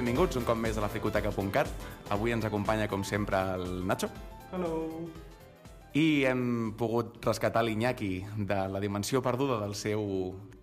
[0.00, 1.68] Benvinguts un cop més a la fricoteca.cat.
[2.14, 4.08] Avui ens acompanya, com sempre, el Nacho.
[4.48, 4.70] Hello.
[5.92, 8.08] I hem pogut rescatar l'Iñaki
[8.48, 10.00] de la dimensió perduda del seu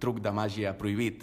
[0.01, 1.21] truc de màgia prohibit.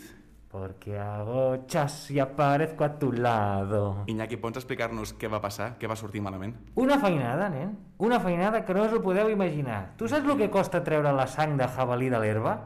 [0.52, 4.04] Porque hago chas y aparezco a tu lado.
[4.06, 5.72] Iñaki, pots explicar-nos què va passar?
[5.80, 6.54] Què va sortir malament?
[6.78, 7.74] Una feinada, nen.
[7.98, 9.96] Una feinada que no us ho podeu imaginar.
[9.98, 12.60] Tu saps el que costa treure la sang de jabalí de l'herba?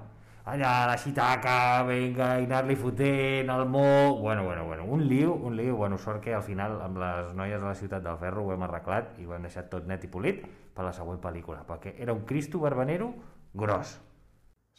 [0.48, 4.20] Allà, la xitaca, vinga, i anar-li fotent, el moc...
[4.22, 5.74] Bueno, bueno, bueno, un liu, un liu.
[5.76, 8.64] Bueno, sort que al final amb les noies de la ciutat del Ferro ho hem
[8.64, 12.14] arreglat i ho hem deixat tot net i polit per la següent pel·lícula, perquè era
[12.16, 13.10] un Cristo Barbanero
[13.52, 13.98] gros.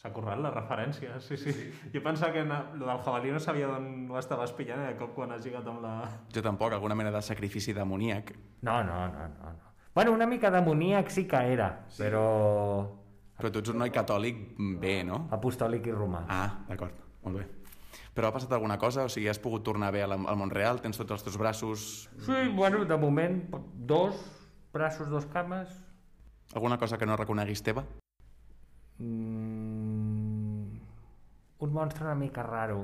[0.00, 1.52] S'ha currat la referència, sí, sí.
[1.94, 4.96] Jo pensava que na- lo del jabalí no sabia d'on ho estaves pillant i de
[4.98, 5.92] cop quan has lligat amb la...
[6.34, 8.32] Jo tampoc, alguna mena de sacrifici demoníac.
[8.62, 9.52] No, no, no, no.
[9.54, 9.74] no.
[9.94, 12.00] Bueno, una mica d'amoníac sí que era, sí.
[12.02, 12.24] però
[13.40, 14.42] Però tu ets un noi catòlic
[14.80, 15.24] bé, no?
[15.32, 16.26] apostòlic i romà.
[16.28, 17.46] Ah, d'acord, molt bé.
[18.14, 19.06] Però ha passat alguna cosa?
[19.06, 20.82] O sigui, has pogut tornar bé al, al món real?
[20.82, 21.86] Tens tots els teus braços?
[22.26, 23.40] Sí, bueno, de moment,
[23.74, 24.20] dos
[24.74, 25.72] braços, dos cames...
[26.52, 27.84] Alguna cosa que no reconeguis teva?
[28.98, 30.80] Mm,
[31.62, 32.82] un monstre una mica raro,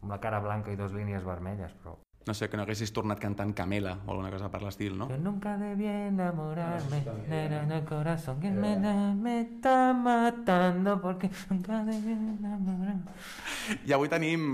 [0.00, 1.98] amb la cara blanca i dos línies vermelles, però...
[2.28, 5.06] No sé, que no haguessis tornat cantant Camela o alguna cosa per l'estil, no?
[5.08, 11.80] Que nunca debí enamorarme, era en el corazón que me, me está matando, porque nunca
[11.86, 13.16] debí enamorarme...
[13.88, 14.44] I avui tenim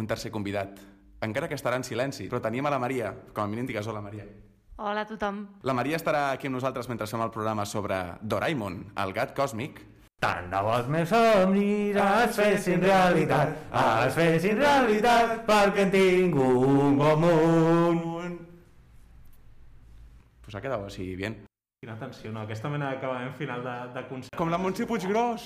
[0.00, 0.80] un tercer convidat.
[1.20, 3.12] Encara que estarà en silenci, però tenim a la Maria.
[3.36, 4.24] Com a mínim digues hola, Maria.
[4.80, 5.44] Hola a tothom.
[5.68, 9.84] La Maria estarà aquí amb nosaltres mentre fem el programa sobre Doraemon, el gat còsmic.
[10.18, 13.52] Tant de bo els meus somnis es fessin realitat,
[14.02, 18.32] es fessin realitat, perquè en tinc un común.
[20.42, 21.44] Pues ha quedado así bien.
[21.78, 22.40] Quina tensió, no?
[22.42, 24.34] Aquesta mena d'acabament final de, de concert.
[24.40, 25.44] Com la Montse Puiggròs,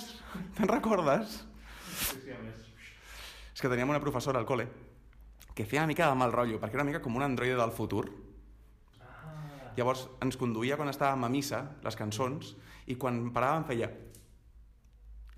[0.56, 1.34] te'n recordes?
[1.90, 2.62] Sí, sí, a més.
[3.52, 4.70] És que teníem una professora al col·le
[5.52, 7.74] que feia una mica de mal rotllo, perquè era una mica com un androide del
[7.76, 8.06] futur.
[9.76, 12.54] Llavors ens conduïa quan estàvem a missa, les cançons,
[12.88, 13.90] i quan paràvem feia...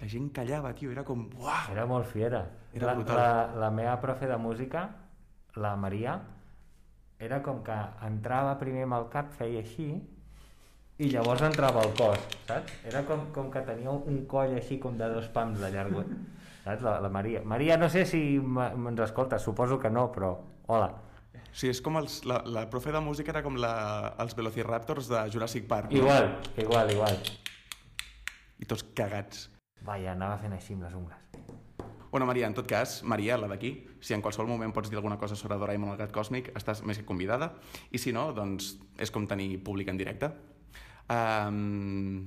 [0.01, 1.29] La gent callava, tio, era com...
[1.41, 1.69] Uah!
[1.73, 2.43] Era molt fiera.
[2.75, 3.17] Era la, brutal.
[3.17, 4.89] la, la meva profe de música,
[5.57, 6.19] la Maria,
[7.23, 9.93] era com que entrava primer amb el cap, feia així,
[10.99, 12.75] i llavors entrava al cos, saps?
[12.87, 15.97] Era com, com que tenia un coll així com de dos pams de llarg,
[16.67, 16.83] saps?
[16.85, 17.43] La, la Maria.
[17.47, 20.35] Maria, no sé si ens escoltes, suposo que no, però
[20.67, 20.93] hola.
[21.55, 23.73] Sí, és com els, la, la profe de música era com la,
[24.23, 25.93] els Velociraptors de Jurassic Park.
[25.93, 25.99] no?
[26.03, 27.19] Igual, igual, igual.
[28.59, 29.49] I tots cagats.
[29.85, 31.21] Vaja, anava fent així amb les ungles.
[32.15, 35.19] Bueno, Maria, en tot cas, Maria, la d'aquí, si en qualsevol moment pots dir alguna
[35.19, 37.51] cosa sobre Doraemon el gat còsmic, estàs més que convidada,
[37.91, 40.29] i si no, doncs és com tenir públic en directe.
[41.11, 42.23] Um,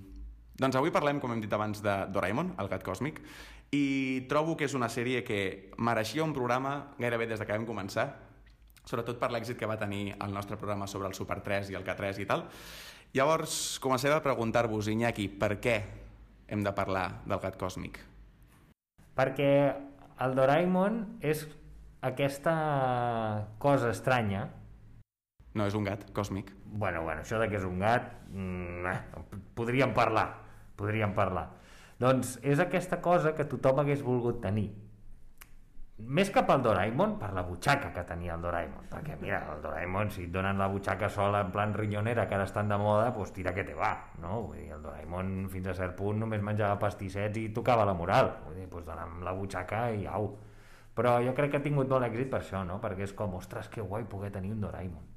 [0.60, 3.22] doncs avui parlem, com hem dit abans, de Doraemon, el gat còsmic,
[3.72, 5.40] i trobo que és una sèrie que
[5.80, 8.10] mereixia un programa gairebé des de que vam començar,
[8.84, 11.88] sobretot per l'èxit que va tenir el nostre programa sobre el Super 3 i el
[11.88, 12.44] K3 i tal.
[13.16, 15.78] Llavors, comencem a preguntar-vos, Iñaki, per què
[16.48, 18.00] hem de parlar del gat còsmic?
[19.18, 19.52] Perquè
[20.24, 21.46] el Doraemon és
[22.06, 22.54] aquesta
[23.60, 24.48] cosa estranya
[25.58, 26.52] No és un gat còsmic.
[26.66, 30.28] Bueno, bueno, això de que és un gat, mm, eh, podríem parlar,
[30.78, 31.48] podríem parlar.
[31.98, 34.70] Doncs és aquesta cosa que tothom hagués volgut tenir.
[35.98, 38.86] Més que pel Doraemon, per la butxaca que tenia el Doraemon.
[38.92, 42.44] Perquè, mira, el Doraemon, si et donen la butxaca sola en plan rinyonera, que ara
[42.46, 43.90] estan de moda, doncs tira que te va,
[44.22, 44.44] no?
[44.44, 48.30] Vull dir, el Doraemon fins a cert punt només menjava pastissets i tocava la moral.
[48.46, 50.36] Vull dir, doncs dona'm la butxaca i au.
[50.98, 52.78] Però jo crec que ha tingut molt èxit per això, no?
[52.84, 55.08] Perquè és com, ostres, que guai poder tenir un Doraemon.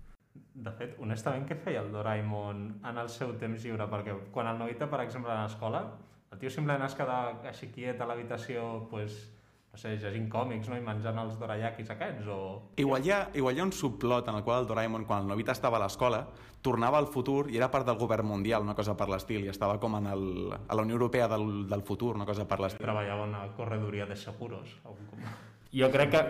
[0.65, 3.85] De fet, honestament, què feia el Doraemon en el seu temps lliure?
[3.93, 5.85] Perquè quan el Novita, per exemple, a l'escola,
[6.33, 9.21] el tio simplement es quedava així quiet a l'habitació, pues,
[9.71, 10.77] no sé, llegint còmics, no?
[10.79, 12.39] I menjant els dorayakis aquests, o...
[12.83, 15.31] Igual hi, ha, igual hi ha un subplot en el qual el Doraemon, quan el
[15.31, 16.25] Novita estava a l'escola,
[16.61, 19.79] tornava al futur i era part del govern mundial, una cosa per l'estil, i estava
[19.81, 20.25] com en el,
[20.59, 22.83] a la Unió Europea del, del futur, una cosa per l'estil.
[22.83, 24.75] Treballava en una corredoria de seguros.
[24.85, 25.23] O com...
[25.71, 26.21] Jo crec, que,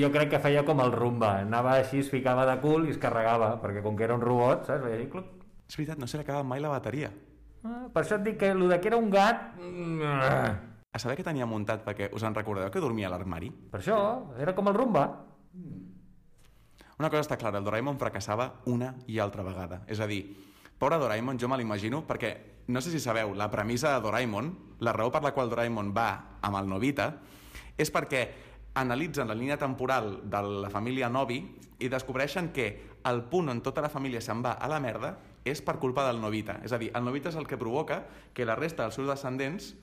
[0.00, 2.96] jo crec que feia com el rumba, anava així, es ficava de cul i es
[2.96, 4.80] carregava, perquè com que era un robot, saps?
[4.86, 5.26] Feia així, cluc.
[5.68, 7.10] És veritat, no se li acaba mai la bateria.
[7.68, 9.44] Ah, per això et dic que el de que era un gat...
[9.60, 13.50] mm, A saber què tenia muntat, perquè us en recordeu que dormia a l'armari?
[13.52, 13.98] Per això,
[14.40, 15.04] era com el rumba.
[16.98, 19.82] Una cosa està clara, el Doraemon fracassava una i altra vegada.
[19.86, 20.22] És a dir,
[20.80, 22.32] pobre Doraemon, jo me l'imagino, perquè
[22.72, 24.50] no sé si sabeu, la premissa de Doraemon,
[24.80, 26.08] la raó per la qual Doraemon va
[26.42, 27.12] amb el Novita,
[27.78, 28.24] és perquè
[28.78, 31.38] analitzen la línia temporal de la família Novi
[31.78, 32.68] i descobreixen que
[33.06, 35.14] el punt on tota la família se'n va a la merda
[35.44, 36.58] és per culpa del Novita.
[36.64, 38.02] És a dir, el Novita és el que provoca
[38.34, 39.76] que la resta dels seus descendents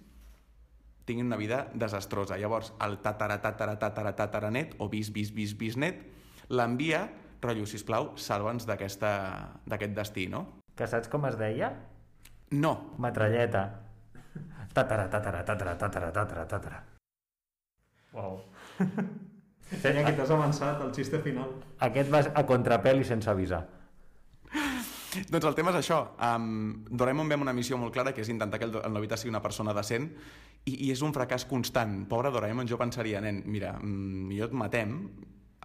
[1.06, 2.38] tinguin una vida desastrosa.
[2.38, 6.02] Llavors, el tatara, tatara, tatara, tatara net, o bis, bis, bis, bis net,
[6.50, 7.06] l'envia,
[7.42, 10.62] rotllo, sisplau, salva'ns d'aquesta- d'aquest destí, no?
[10.76, 11.72] Que saps com es deia?
[12.52, 13.82] No, Metralleta.
[14.74, 16.84] Tatara, tatara, tatara, tatara, tatara, tatara.
[18.14, 18.42] Uau.
[19.82, 21.54] Senya, que t'has avançat al xiste final.
[21.80, 23.64] Aquest va a contrapèl i sense avisar.
[25.32, 26.00] Doncs el tema és això.
[26.22, 29.18] Um, Doraemon ve amb una missió molt clara, que és intentar que el, el Novita
[29.20, 30.10] sigui una persona decent,
[30.66, 32.04] i, i és un fracàs constant.
[32.10, 34.98] Pobre Doraemon, jo pensaria, nen, mira, mm, millor et matem,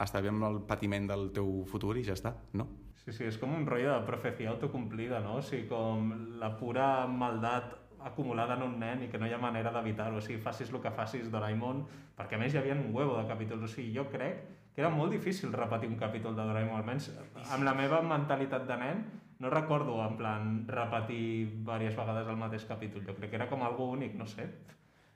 [0.00, 2.66] amb el patiment del teu futur i ja està, no?
[3.00, 5.38] Sí, sí, és com un rotllo de profecia autocomplida, no?
[5.40, 9.40] O sigui, com la pura maldat acumulada en un nen i que no hi ha
[9.40, 10.20] manera d'evitar-ho.
[10.20, 11.82] O sigui, facis el que facis Doraemon,
[12.16, 13.64] perquè a més hi havia un huevo de capítols.
[13.66, 14.44] O sigui, jo crec
[14.74, 17.10] que era molt difícil repetir un capítol de Doraemon, almenys
[17.50, 19.02] amb la meva mentalitat de nen,
[19.40, 23.02] no recordo en plan repetir diverses vegades el mateix capítol.
[23.06, 24.46] Jo crec que era com algo únic, no sé.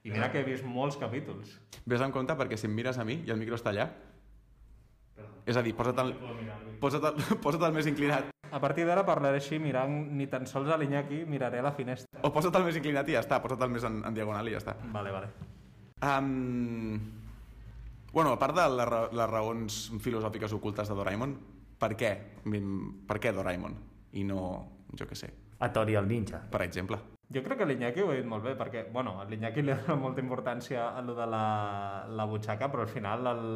[0.05, 1.55] I mira que he vist molts capítols.
[1.89, 3.87] Ves en compte perquè si em mires a mi i el micro està allà,
[5.47, 6.15] és a dir, posa't el,
[6.81, 10.69] posa't el, posa't el més inclinat, A partir d'ara parlaré així mirant ni tan sols
[10.71, 12.21] a l'Iñaki, miraré a la finestra.
[12.23, 14.53] o posa't el més inclinat i ja està, posa't el més en, en diagonal i
[14.55, 14.77] ja està.
[14.95, 15.31] Vale, vale.
[16.05, 17.01] Um...
[18.15, 21.33] Bueno, a part de les, ra- les raons filosòfiques ocultes de Doraemon,
[21.83, 22.13] per què?
[23.09, 23.75] Per què Doraemon?
[24.15, 24.41] I no,
[24.99, 26.43] jo què sé, A Tori el ninja.
[26.51, 26.99] per exemple.
[27.33, 29.97] Jo crec que l'Iñaki ho ha dit molt bé, perquè, bueno, a l'Iñaki li dona
[29.97, 33.47] molta importància a lo de la, la butxaca, però al final el,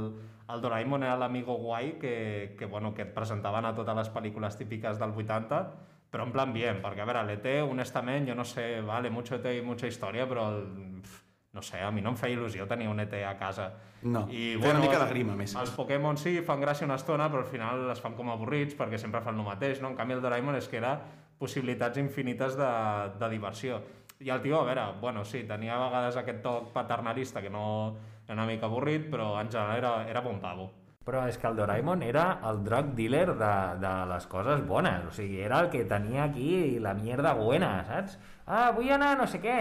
[0.49, 4.56] el Doraemon era l'amigo guai que, que, bueno, que et presentaven a totes les pel·lícules
[4.58, 5.60] típiques del 80,
[6.10, 9.46] però en plan bien, perquè, a veure, l'ET, honestament, jo no sé, vale, mucho ET
[9.52, 10.64] i mucha història, però, el,
[11.04, 13.70] pf, no sé, a mi no em feia il·lusió tenir un ET a casa.
[14.02, 14.26] No,
[14.60, 15.54] feia una mica de grima, més.
[15.58, 19.00] Els Pokémon sí, fan gràcia una estona, però al final es fan com avorrits perquè
[19.00, 19.92] sempre fan el mateix, no?
[19.92, 20.98] En canvi, el Doraemon és que era
[21.38, 22.68] possibilitats infinites de,
[23.18, 23.80] de diversió.
[24.20, 27.64] I el tio, a veure, bueno, sí, tenia a vegades aquest toc paternalista que no
[28.26, 30.72] era una mica avorrit, però en general era, era bon pavo.
[31.08, 35.12] Però és que el Doraemon era el drug dealer de, de les coses bones, o
[35.16, 38.19] sigui, era el que tenia aquí la mierda buena, saps?
[38.44, 39.55] Ah, vull anar no sé què,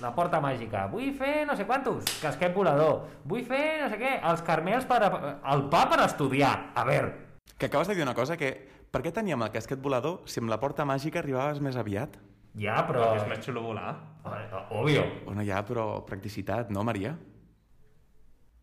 [0.00, 4.14] la porta màgica, vull fer no sé quantos, casquet volador, vull fer no sé què,
[4.30, 5.02] els carmels per...
[5.04, 5.10] A,
[5.52, 7.12] el pa per estudiar, a veure,
[7.58, 8.54] Que acabes de dir una cosa, que
[8.90, 12.16] per què teníem el casquet volador si amb la porta màgica arribaves més aviat?
[12.56, 13.10] ja, però...
[13.10, 13.92] Perquè és més xulo volar.
[14.70, 15.04] Obvio.
[15.26, 17.12] Bueno, ja, però practicitat, no, Maria?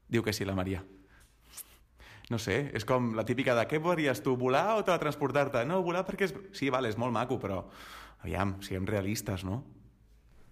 [0.10, 0.82] Diu que sí, la Maria.
[2.31, 5.66] No sé, és com la típica de què faries tu, volar o teletransportar-te?
[5.68, 6.33] No, volar perquè és...
[6.56, 7.66] Sí, vale, és molt maco, però...
[8.22, 9.63] Aviam, siguem realistes, no?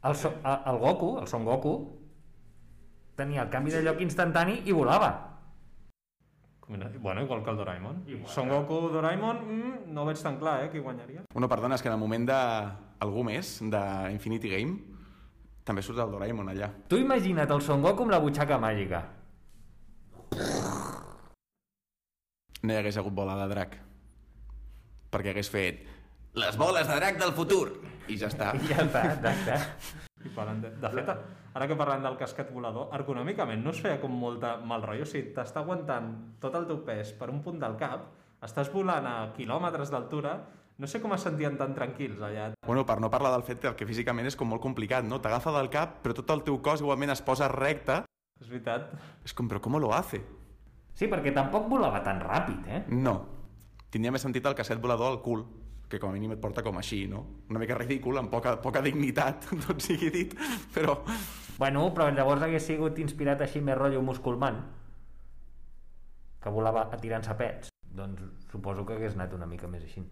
[0.01, 1.73] El, so, el, Goku, el Son Goku,
[3.19, 5.11] tenia el canvi de lloc instantani i volava.
[6.67, 8.01] Bueno, igual que el Doraemon.
[8.27, 11.23] Son Goku, Doraemon, mm, no veig tan clar, eh, qui guanyaria.
[11.33, 12.39] Bueno, perdona, és que en el moment de
[12.99, 14.79] algú més, d'Infinity Game,
[15.63, 16.73] també surt el Doraemon allà.
[16.89, 19.18] Tu imagina't el Son Goku amb la butxaca màgica.
[22.63, 23.79] No hi hagués hagut bola de drac.
[25.09, 25.87] Perquè hagués fet
[26.33, 27.71] les boles de drac del futur!
[28.09, 28.51] I ja està.
[28.53, 29.55] I ja està, exacte.
[30.27, 31.09] I parlant de, de fet,
[31.55, 35.07] ara que parlant del casquet volador, ergonòmicament no es feia com molta mal rotllo?
[35.07, 36.09] O sigui, t'està aguantant
[36.43, 38.09] tot el teu pes per un punt del cap,
[38.45, 40.35] estàs volant a quilòmetres d'altura,
[40.79, 42.49] no sé com es sentien tan tranquils allà.
[42.67, 45.21] Bueno, per no parlar del fet que físicament és com molt complicat, no?
[45.23, 48.03] T'agafa del cap, però tot el teu cos igualment es posa recte.
[48.39, 48.93] És veritat.
[49.25, 50.21] És com, però com lo hace?
[50.99, 52.79] Sí, perquè tampoc volava tan ràpid, eh?
[52.91, 53.13] No.
[53.89, 55.45] Tindria més sentit el casset volador al cul,
[55.89, 57.21] que com a mínim et porta com així, no?
[57.49, 60.35] Una mica ridícul, amb poca, poca dignitat, tot sigui dit,
[60.75, 60.97] però...
[61.59, 64.59] Bueno, però llavors hagués sigut inspirat així més rotllo musculman,
[66.43, 67.71] que volava atirant-se pets.
[67.95, 70.03] Doncs suposo que hagués anat una mica més així.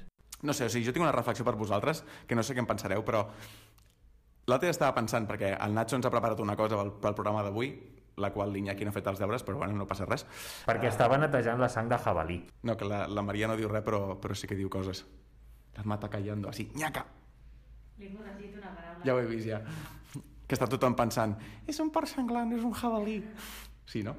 [0.47, 2.69] No sé, o sigui, jo tinc una reflexió per vosaltres, que no sé què en
[2.69, 3.25] pensareu, però
[4.47, 7.75] l'altre estava pensant, perquè el Nacho ens ha preparat una cosa pel, pel programa d'avui,
[8.17, 10.25] la qual l'Iñaki no ha fet els deures, però bueno, no passa res.
[10.65, 12.39] Perquè estava netejant la sang de jabalí.
[12.65, 15.05] No, que la, la Maria no diu res, però, però sí que diu coses.
[15.77, 17.05] Las mata callando, así, ñaca!
[17.97, 19.05] Li necessito una paraula.
[19.05, 19.61] Ja ho he vist, ja.
[20.47, 21.35] Que està tothom pensant,
[21.67, 23.19] és un porc senglant, és un jabalí.
[23.87, 24.15] Sí, no?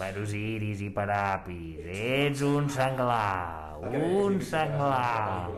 [0.00, 5.50] Per Osiris i per Apis, ets un senglar, un senglar.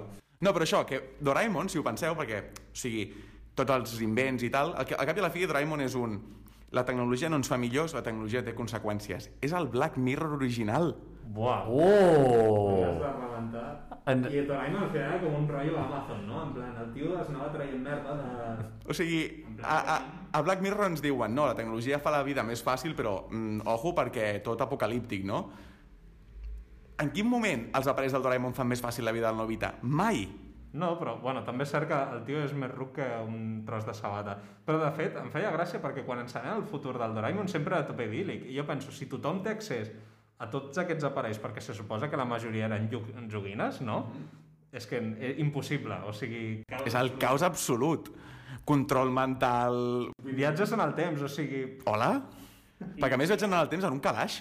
[0.43, 3.07] No, però això, que Doraemon, si ho penseu, perquè, o sigui,
[3.59, 6.17] tots els invents i tal, al cap i a la fi Doraemon és un...
[6.73, 9.29] La tecnologia no ens fa millors, la tecnologia té conseqüències.
[9.45, 10.95] És el Black Mirror original.
[11.33, 11.67] Buah.
[11.69, 12.97] Oh!
[13.00, 13.67] de rebentar.
[14.07, 16.41] En- I Doraemon al final com un rotllo Amazon, no?
[16.47, 18.67] En plan, el tio es anava traient merda de...
[18.88, 19.21] O sigui,
[19.62, 19.97] a, a,
[20.33, 23.62] a Black Mirror ens diuen no, la tecnologia fa la vida més fàcil, però mm,
[23.71, 25.45] ojo perquè tot apocalíptic, no?
[27.02, 29.75] En quin moment els aparells del Doraemon fan més fàcil la vida del Novita?
[29.83, 30.25] Mai!
[30.73, 33.85] No, però bueno, també és cert que el tio és més ruc que un tros
[33.85, 34.38] de sabata.
[34.64, 37.88] Però de fet, em feia gràcia perquè quan ensenyen el futur del Doraemon sempre era
[37.88, 38.47] top idíl·lic.
[38.49, 39.91] I jo penso, si tothom té accés
[40.41, 42.88] a tots aquests aparells, perquè se suposa que la majoria eren
[43.31, 43.99] joguines, no?
[44.73, 46.62] És que és impossible, o sigui...
[46.87, 48.09] És el caos absolut.
[48.64, 49.76] Control mental...
[50.25, 51.67] Viatges en el temps, o sigui...
[51.85, 52.14] Hola?
[52.97, 54.41] Perquè a més vaig anar al temps en un calaix.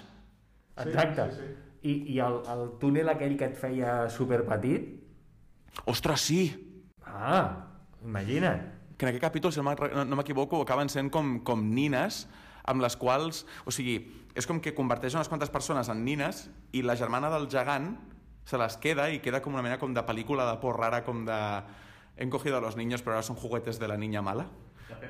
[0.80, 1.28] Exacte.
[1.36, 1.68] sí, sí.
[1.82, 5.01] I, i el, el túnel aquell que et feia superpetit,
[5.86, 6.42] Ostres, sí!
[7.06, 7.68] ah,
[8.04, 8.82] imagina't.
[8.96, 12.26] que en aquest capítol, si no m'equivoco, acaben sent com, com nines
[12.70, 13.42] amb les quals...
[13.66, 13.96] O sigui,
[14.38, 17.96] és com que converteix unes quantes persones en nines i la germana del gegant
[18.46, 21.24] se les queda i queda com una mena com de pel·lícula de por rara, com
[21.26, 21.38] de...
[22.14, 24.46] Hem cogido a los niños, però ara són juguetes de la niña mala.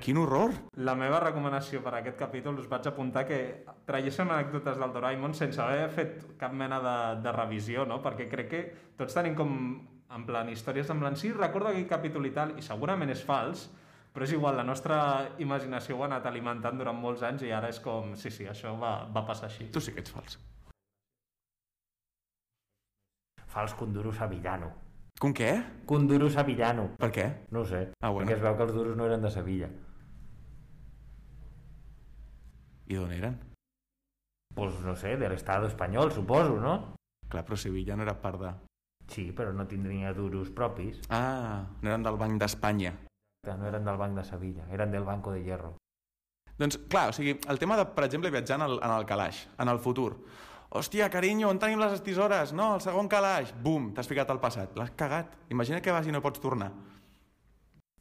[0.01, 0.55] Quin horror!
[0.81, 3.39] La meva recomanació per a aquest capítol us vaig apuntar que
[3.85, 7.99] traiessin anècdotes del Doraemon sense haver fet cap mena de, de revisió, no?
[8.05, 8.63] Perquè crec que
[8.97, 9.53] tots tenim com,
[10.15, 13.67] en plan, històries en plan, sí, recordo aquell capítol i tal, i segurament és fals,
[14.13, 14.99] però és igual, la nostra
[15.41, 18.75] imaginació ho ha anat alimentant durant molts anys i ara és com, sí, sí, això
[18.79, 19.71] va, va passar així.
[19.73, 20.39] Tu sí que ets fals.
[23.53, 24.71] Fals Kunduru Sevillano.
[25.21, 25.51] Com què?
[25.87, 26.87] Kunduru Sevillano.
[26.99, 27.27] Per què?
[27.53, 28.27] No ho sé, Ah, bueno.
[28.27, 29.69] perquè es veu que els duros no eren de Sevilla.
[32.89, 33.37] I d'on eren?
[34.55, 36.95] Pues no sé, de l'Estado espanyol, suposo, no?
[37.29, 38.51] Clar, però Sevilla no era part de...
[39.13, 41.01] Sí, però no tindria duros propis.
[41.13, 42.95] Ah, no eren del Banc d'Espanya.
[43.45, 45.75] No eren del Banc de Sevilla, eren del Banco de Hierro.
[46.59, 49.43] Doncs, clar, o sigui, el tema de, per exemple, viatjar en el, en el calaix,
[49.59, 50.15] en el futur.
[50.73, 52.55] Hòstia, carinyo, on tenim les estisores?
[52.57, 53.53] No, el segon calaix.
[53.61, 54.73] Bum, t'has ficat al passat.
[54.79, 55.35] L'has cagat.
[55.53, 56.71] Imagina que vas i no pots tornar.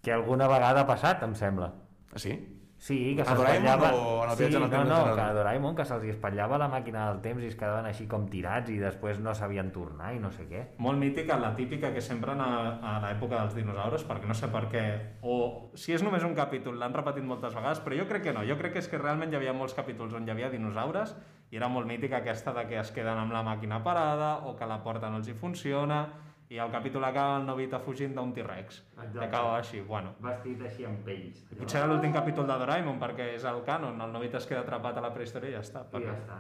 [0.02, 1.74] Que alguna vegada ha passat, em sembla.
[2.14, 2.38] Ah, sí?
[2.82, 3.90] Sí, que A Doraemon s'espatllava...
[3.94, 7.20] o en el sí, no, no, que a Doraemon que se'ls espatllava la màquina del
[7.22, 10.48] temps i es quedaven així com tirats i després no sabien tornar i no sé
[10.50, 10.64] què.
[10.82, 12.48] Molt mítica, la típica que sempre a,
[12.82, 14.82] a l'època dels dinosaures, perquè no sé per què,
[15.22, 15.38] o
[15.78, 18.58] si és només un capítol, l'han repetit moltes vegades, però jo crec que no, jo
[18.58, 21.14] crec que és que realment hi havia molts capítols on hi havia dinosaures
[21.54, 24.66] i era molt mítica aquesta de que es queden amb la màquina parada o que
[24.66, 26.08] la porta no els hi funciona
[26.52, 28.82] i el capítol acaba el Novita fugint d'un T-Rex.
[29.16, 30.10] I acaba així, bueno.
[30.20, 31.46] Vestit així amb pells.
[31.56, 35.00] Potser era l'últim capítol de Doraemon perquè és el canon, el Novita es queda atrapat
[35.00, 35.86] a la prehistòria i ja està.
[35.88, 36.10] I Perquè...
[36.10, 36.40] ja està.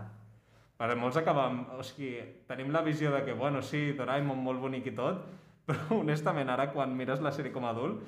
[0.81, 1.61] Perquè molts acabem...
[1.77, 2.11] O sigui,
[2.49, 5.23] tenim la visió de que, bueno, sí, Doraemon molt bonic i tot,
[5.69, 8.03] però honestament ara quan mires la sèrie com a adult,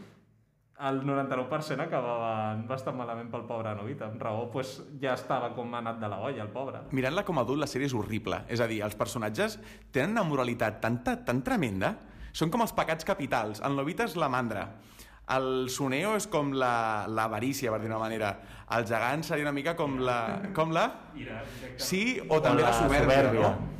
[0.81, 4.07] el 99% acabaven bastant malament pel pobre Novita.
[4.09, 6.81] Amb raó, pues, ja estava com anat de la olla, el pobre.
[6.91, 8.41] Mirant-la com a adult, la sèrie és horrible.
[8.49, 9.59] És a dir, els personatges
[9.91, 11.93] tenen una moralitat tan, tan, tan tremenda.
[12.33, 13.61] Són com els pecats capitals.
[13.61, 14.65] El Novita és la mandra.
[15.33, 18.33] El Suneo és com la- l'avarícia, per dir una manera.
[18.75, 20.17] El gegant seria una mica com la...
[20.57, 20.87] Com la?
[21.77, 23.41] Sí, o també la, la soberbia, soberbia.
[23.53, 23.71] no?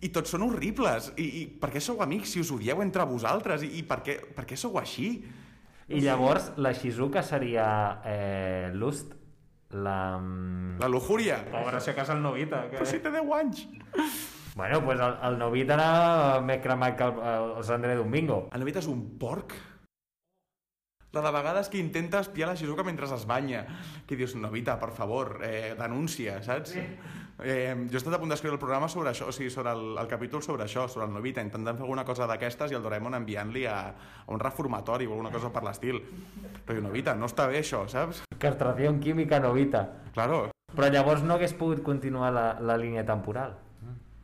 [0.00, 1.08] I tots són horribles.
[1.18, 3.64] I, I per què sou amics si us odieu entre vosaltres?
[3.66, 5.16] I, i per, què, per què sou així?
[5.88, 9.14] I llavors la Shizuka seria eh, Lust,
[9.72, 10.18] la...
[10.18, 11.38] mm, La lujuria.
[11.50, 12.66] Pobre, si a casa el Novita.
[12.68, 12.76] Que...
[12.76, 13.64] Però si té 10 anys.
[14.58, 17.20] Bueno, pues el, el Novita era més cremat que el,
[17.58, 18.48] el Sandre Domingo.
[18.52, 19.54] El Novita és un porc.
[21.12, 23.64] La de vegades que intenta espiar la Shizuka mentre es banya.
[24.06, 26.74] Que dius, Novita, per favor, eh, denuncia, saps?
[26.76, 29.96] Eh, jo he estat a punt d'escriure el programa sobre això, o sigui, sobre el,
[30.02, 33.16] el capítol sobre això, sobre el Novita, intentant fer alguna cosa d'aquestes i el Doraemon
[33.22, 33.78] enviant-li a,
[34.26, 36.02] a un reformatori o alguna cosa per l'estil.
[36.66, 38.26] Però diu, Novita, no està bé això, saps?
[38.38, 39.86] Castració química Novita.
[40.12, 40.48] Claro.
[40.74, 43.56] Però llavors no hagués pogut continuar la, la línia temporal.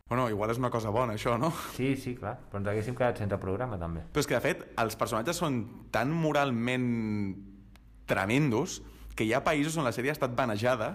[0.07, 1.49] Bueno, igual és una cosa bona, això, no?
[1.73, 2.35] Sí, sí, clar.
[2.51, 4.03] Però ens haguéssim quedat sense programa, també.
[4.13, 5.63] Però és que, de fet, els personatges són
[5.95, 6.85] tan moralment
[8.05, 8.83] tremendos
[9.17, 10.91] que hi ha països on la sèrie ha estat banejada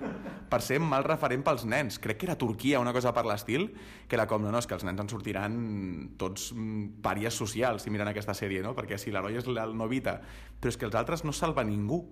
[0.52, 1.98] per ser mal referent pels nens.
[2.04, 3.72] Crec que era Turquia, una cosa per l'estil,
[4.06, 5.58] que era com, no, no, és que els nens en sortiran
[6.22, 8.76] tots mm, pàries socials si miren aquesta sèrie, no?
[8.78, 10.20] Perquè si l'heroi és el Novita,
[10.62, 12.04] però és que els altres no salva ningú.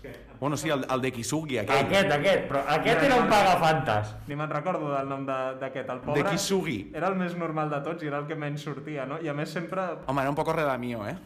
[0.00, 0.12] Que...
[0.40, 1.84] Bueno, sí, el, el de Kisugi, aquell.
[1.86, 4.14] Aquest, aquest, però aquest era un pagafantes.
[4.28, 5.90] Ni me'n recordo del nom de- d'aquest.
[5.90, 6.22] El pobre...
[6.22, 6.78] De Kisugi.
[6.94, 9.20] Era el més normal de tots i era el que menys sortia, no?
[9.20, 9.84] I a més sempre...
[10.06, 11.16] Home, era un poco reda mío, eh?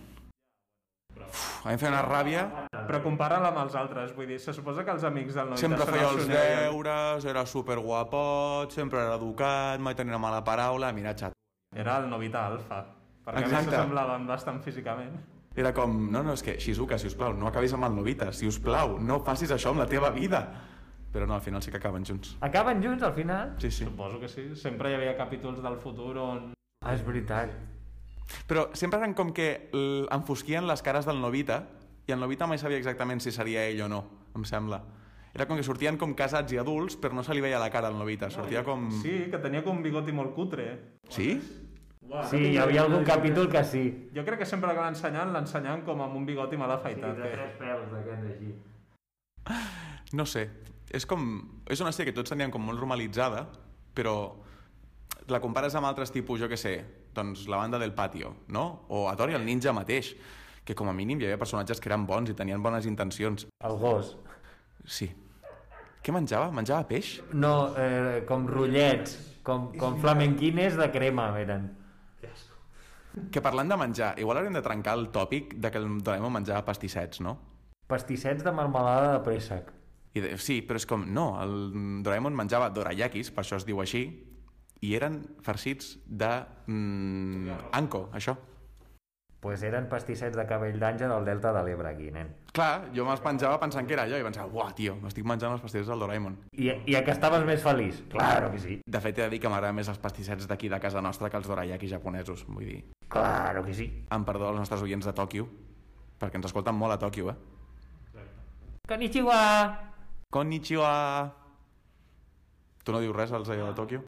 [1.16, 2.42] Uf, a mi em feia una ràbia.
[2.86, 5.86] Però compara'l amb els altres, vull dir, se suposa que els amics del Novita Sempre
[5.88, 11.32] feia els deures, era superguapot, sempre era educat, mai tenia una mala paraula, mira, xat.
[11.74, 12.84] Era el Novita Alfa,
[13.24, 13.72] perquè a més Exacte.
[13.74, 15.16] s'assemblaven bastant físicament.
[15.56, 18.28] Era com, no, no, és que, Shizuka, si us plau, no acabis amb el Novita,
[18.36, 20.42] si us plau, no facis això amb la teva vida.
[21.14, 22.34] Però no, al final sí que acaben junts.
[22.44, 23.54] Acaben junts al final?
[23.62, 23.86] Sí, sí.
[23.88, 24.50] Suposo que sí.
[24.60, 26.50] Sempre hi havia capítols del futur on...
[26.84, 27.54] Ah, és veritat.
[28.50, 29.48] Però sempre eren com que
[30.12, 31.62] enfosquien les cares del Novita
[32.06, 34.02] i el Novita mai sabia exactament si seria ell o no,
[34.36, 34.82] em sembla.
[35.32, 37.88] Era com que sortien com casats i adults, però no se li veia la cara
[37.88, 38.90] al Novita, sortia com...
[39.00, 40.68] Sí, que tenia com un bigoti molt cutre.
[41.12, 41.34] Sí?
[42.30, 43.82] Sí, hi havia algun capítol que sí.
[44.14, 47.18] Jo crec que sempre que l'ensenyaven, l'ensenyaven com amb un bigoti mal afaitat.
[47.18, 47.48] que...
[47.60, 48.54] pèls d'aquests així.
[50.16, 50.46] No sé,
[50.94, 51.26] és com...
[51.70, 53.46] És una sèrie que tots tenien com molt normalitzada,
[53.96, 54.16] però
[55.32, 56.78] la compares amb altres tipus, jo que sé,
[57.14, 58.86] doncs la banda del patio, no?
[58.94, 60.14] O Atori el ninja mateix,
[60.66, 63.46] que com a mínim hi havia personatges que eren bons i tenien bones intencions.
[63.64, 64.16] El gos.
[64.86, 65.10] Sí.
[66.02, 66.52] Què menjava?
[66.54, 67.16] Menjava peix?
[67.34, 71.66] No, eh, com rotllets, com, com flamenquines de crema eren.
[73.32, 76.64] Que parlant de menjar, igual hauríem de trencar el tòpic de que el Doraemon menjava
[76.66, 77.38] pastissets, no?
[77.88, 79.70] Pastissets de marmelada de préssec.
[80.16, 81.54] I de, sí, però és com, no, el
[82.04, 84.04] Doraemon menjava dorayakis, per això es diu així,
[84.84, 86.30] i eren farcits de
[86.66, 88.36] mm, anco, això.
[89.40, 92.32] pues eren pastissets de cabell d'àngel del delta de l'Ebre aquí, nen.
[92.56, 95.60] Clar, jo me'ls penjava pensant que era allò i pensava, uah, tio, m'estic menjant els
[95.60, 96.38] pastissets del Doraemon.
[96.56, 97.98] I, I a que estaves més feliç?
[98.14, 98.78] Claro que sí.
[98.80, 101.36] De fet, he de dir que m'agraden més els pastissets d'aquí de casa nostra que
[101.36, 102.78] els dorayaki japonesos, vull dir.
[103.12, 103.90] Claro que sí.
[104.16, 105.44] Amb perdó als nostres oients de Tòquio,
[106.16, 108.24] perquè ens escolten molt a Tòquio, eh?
[108.88, 109.40] Konnichiwa!
[110.32, 110.92] Konnichiwa!
[112.86, 114.00] Tu no dius res als allò de Tòquio?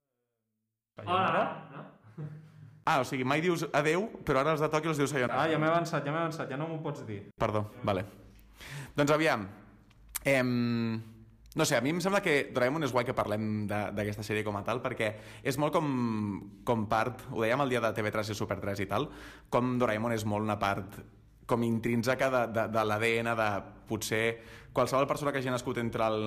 [1.04, 1.44] Hola!
[1.74, 1.84] No?
[2.88, 5.42] Ah, o sigui, mai dius adeu, però ara els de Tòquio els dius sayonara.
[5.42, 7.20] Ah, ja m'he avançat, ja m'he avançat, ja no m'ho pots dir.
[7.36, 8.06] Perdó, vale.
[8.98, 9.46] Doncs aviam.
[10.26, 10.50] Em...
[11.54, 14.58] No sé, a mi em sembla que Doraemon és guai que parlem d'aquesta sèrie com
[14.58, 15.08] a tal, perquè
[15.42, 15.86] és molt com,
[16.66, 19.08] com part, ho dèiem el dia de TV3 i Super 3 i tal,
[19.50, 21.00] com Doraemon és molt una part
[21.48, 23.48] com intrínseca de, de, de l'ADN de
[23.88, 24.22] potser
[24.76, 26.20] qualsevol persona que hagi nascut entre el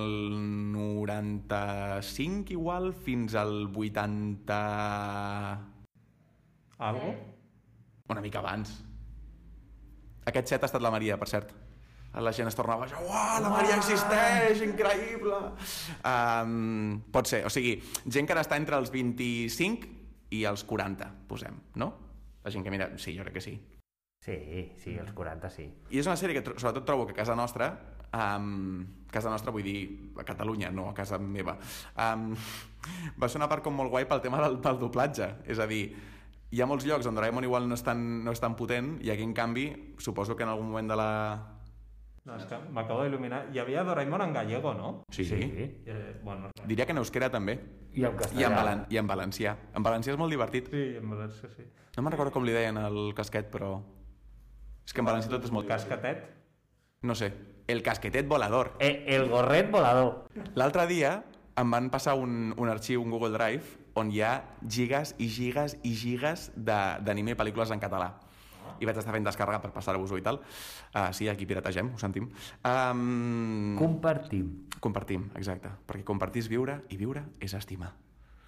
[0.74, 4.60] 95 igual fins al 80...
[6.82, 7.14] Algo?
[8.10, 8.80] Una mica abans.
[10.26, 11.61] Aquest set ha estat la Maria, per cert.
[12.12, 15.38] La gent es tornava a uah, la Maria existeix, increïble!
[16.04, 19.88] Um, pot ser, o sigui, gent que ara està entre els 25
[20.36, 21.92] i els 40, posem, no?
[22.44, 23.54] La gent que mira, sí, jo crec que sí.
[24.22, 24.36] Sí,
[24.78, 25.64] sí, els 40 sí.
[25.90, 27.72] I és una sèrie que sobretot trobo que a casa nostra,
[28.12, 29.78] um, casa nostra vull dir
[30.20, 31.56] a Catalunya, no a casa meva,
[31.96, 32.28] um,
[33.18, 35.32] va ser una part com molt guai pel tema del, del doblatge.
[35.50, 35.86] És a dir,
[36.52, 39.10] hi ha molts llocs on Doraemon igual no és, tan, no és tan potent i
[39.10, 39.66] aquí en canvi
[39.98, 41.10] suposo que en algun moment de la...
[42.24, 43.48] No, és que m'acabo d'il·luminar.
[43.52, 44.90] Hi havia Doraemon en gallego, no?
[45.10, 45.40] Sí, Sí.
[45.86, 47.56] Eh, bueno, Diria que en euskera també.
[47.94, 48.46] I en I castellà.
[48.46, 49.56] en, valen, I en valencià.
[49.74, 50.68] En valencià és molt divertit.
[50.70, 51.64] sí, en valencià sí.
[51.96, 53.82] No me'n recordo com li deien al casquet, però...
[54.86, 55.66] És que en valencià tot és molt...
[55.68, 56.22] Cascatet?
[57.02, 57.32] No sé.
[57.66, 58.76] El casquetet volador.
[58.78, 60.28] Eh, el gorret volador.
[60.54, 61.24] L'altre dia
[61.56, 65.76] em van passar un, un arxiu, un Google Drive, on hi ha gigas i gigas
[65.82, 68.14] i gigas de- d'anime i pel·lícules en català.
[68.80, 70.40] I vaig estar fent descàrrega per passar-vos-ho i tal.
[70.94, 72.30] Uh, sí, aquí pirategem, ho sentim.
[72.64, 74.68] Um, Compartim.
[74.80, 75.70] compartim, exacte.
[75.86, 77.92] Perquè compartir és viure i viure és estimar.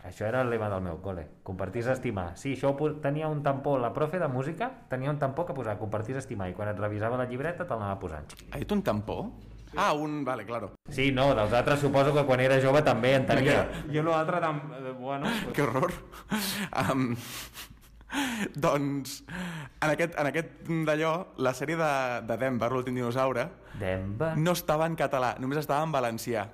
[0.05, 1.23] Això era el lema del meu col·le.
[1.43, 2.35] Compartir és estimar.
[2.37, 6.13] Sí, això tenia un tampó, la profe de música tenia un tampó que posava compartir
[6.13, 8.27] és estimar i quan et revisava la llibreta te'l anava posant.
[8.53, 9.33] Ha dit un tampó?
[9.77, 10.21] Ah, un...
[10.25, 10.69] Vale, claro.
[10.93, 13.65] Sí, no, dels altres suposo que quan era jove també en tenia.
[13.91, 14.61] Jo l'altre tam...
[14.77, 15.93] eh, Bueno, pues, Que horror.
[16.93, 17.17] Um,
[18.66, 21.92] doncs, en aquest, en aquest d'allò, la sèrie de,
[22.29, 23.48] de Denver, l'últim dinosaure,
[23.81, 24.35] Denver.
[24.38, 26.46] no estava en català, només estava en valencià.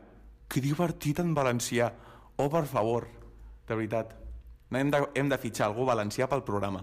[0.50, 1.92] Que divertit en valencià.
[2.36, 3.06] Oh, per favor,
[3.68, 4.16] de veritat.
[4.70, 6.82] No hem de, hem de fitxar algú valencià pel programa.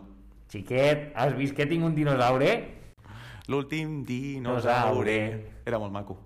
[0.51, 2.51] Xiquet, has vist que tinc un dinosaure?
[3.47, 4.01] L'últim.
[4.07, 5.19] Dinosaure.
[5.65, 6.17] Era molt maco.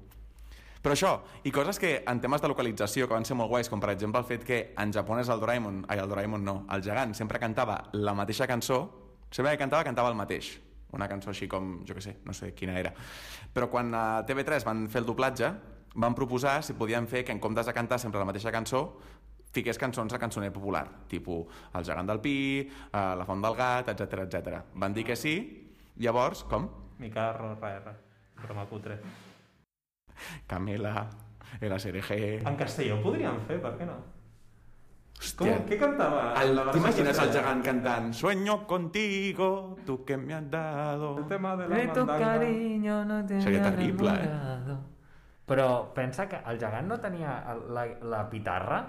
[0.81, 1.11] Però això,
[1.45, 4.21] i coses que en temes de localització que van ser molt guais, com per exemple
[4.21, 7.77] el fet que en japonès el Doraemon, ai, el Doraemon no, el gegant sempre cantava
[7.93, 8.81] la mateixa cançó,
[9.29, 10.55] sempre que cantava, cantava el mateix.
[10.91, 12.91] Una cançó així com, jo que sé, no sé quina era.
[13.53, 15.53] Però quan a TV3 van fer el doblatge,
[16.01, 18.83] van proposar si podien fer que en comptes de cantar sempre la mateixa cançó,
[19.53, 23.89] fiqués cançons a cançoner popular, tipus El gegant del pi, eh, La font del gat,
[23.93, 24.63] etc etc.
[24.73, 25.35] Van dir que sí,
[25.97, 26.69] llavors, com?
[26.97, 27.97] mi carro, res, res.
[28.41, 28.99] Broma cutre.
[30.47, 31.09] Camela,
[31.59, 32.11] el ASRG...
[32.47, 33.99] En castellà ho podríem fer, per què no?
[35.37, 36.21] Com, Hòstia, què cantava?
[36.41, 41.11] el, t'imagines el gegant cantant Sueño contigo, tu que me has dado...
[41.19, 42.17] El tema de la De tu mandanga.
[42.39, 44.23] cariño no te Seria había terrible, eh?
[44.23, 44.79] enamorado.
[45.45, 47.35] Però pensa que el gegant no tenia
[47.69, 48.79] la, la pitarra.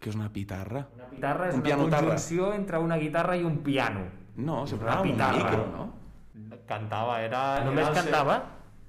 [0.00, 0.82] Que és una pitarra?
[0.96, 4.02] Una pitarra és Un una conjunció entre una guitarra i un piano.
[4.36, 5.50] No, sempre Una anava amb un pitarra.
[5.50, 6.58] micro, no?
[6.66, 7.42] Cantava, era...
[7.64, 8.36] Només era el seu- cantava?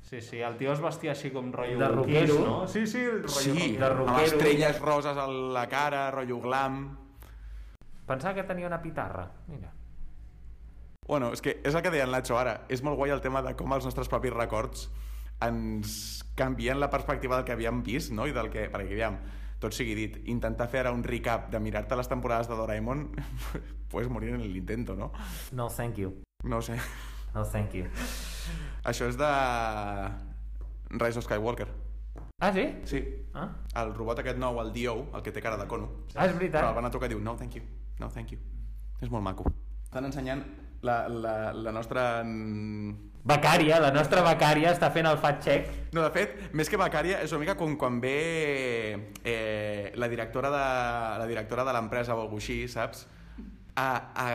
[0.08, 1.80] Sí, sí, el tio es vestia així com rotllo...
[1.82, 2.04] De.
[2.08, 2.62] Kiss, no?
[2.72, 4.24] Sí, sí, el rotllo Sí, de amb rockero.
[4.24, 6.78] estrelles roses a la cara, rotllo glam...
[8.08, 9.26] Pensava que tenia una pitarra.
[9.52, 9.74] Mira.
[11.08, 12.62] Bueno, és que és el que deia en Nacho ara.
[12.72, 14.86] És molt guai el tema de com els nostres propis records
[15.44, 18.26] ens canvien la perspectiva del que havíem vist, no?
[18.28, 18.70] I del que...
[18.72, 19.20] Perquè, aviam,
[19.60, 23.04] tot sigui dit, intentar fer ara un recap de mirar-te les temporades de Doraemon,
[23.92, 25.12] puedes morir en el intento, no?
[25.52, 26.16] No, thank you.
[26.48, 26.80] No sé.
[27.36, 27.86] No, thank you.
[28.88, 29.32] Això és de
[30.98, 31.68] Rise of Skywalker.
[32.40, 32.68] Ah, sí?
[32.86, 33.02] Sí,
[33.38, 33.50] Ah,
[33.82, 35.90] el robot aquest nou, el Dio, el que té cara de cono.
[36.16, 36.76] ah és Però el veritat.
[36.76, 37.62] van a trucar i diu, no, thank you,
[38.00, 38.40] no, thank you.
[39.02, 39.44] És molt maco.
[39.84, 40.44] Estan ensenyant
[40.82, 42.24] la, la, la nostra...
[43.28, 45.70] Becària, la nostra becària està fent el fact check.
[45.94, 50.50] No, de fet, més que becària, és una mica com quan ve eh, la directora
[50.50, 53.06] de la directora de l'empresa o alguna així, saps?
[53.76, 54.28] A, a,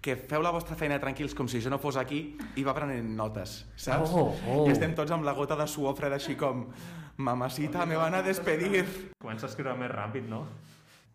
[0.00, 2.22] que feu la vostra feina tranquils com si jo no fos aquí
[2.56, 4.14] i va prenent notes, saps?
[4.14, 4.64] Oh, oh.
[4.68, 6.68] I estem tots amb la gota de suor freda així com
[7.18, 8.84] mamacita, me van a despedir.
[9.18, 10.44] Comença a escriure més ràpid, no?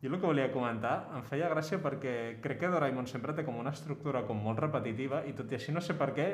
[0.03, 3.55] Jo el que volia comentar em feia gràcia perquè crec que Doraemon sempre té com
[3.55, 6.27] una estructura com molt repetitiva i tot i així no sé per què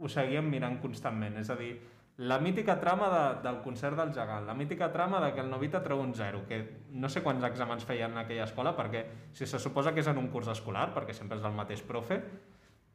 [0.00, 1.36] ho seguíem mirant constantment.
[1.36, 1.74] És a dir,
[2.16, 5.82] la mítica trama de, del concert del gegant, la mítica trama de que el Novita
[5.82, 6.60] treu un zero, que
[6.94, 10.20] no sé quants exàmens feien en aquella escola, perquè si se suposa que és en
[10.22, 12.20] un curs escolar, perquè sempre és el mateix profe,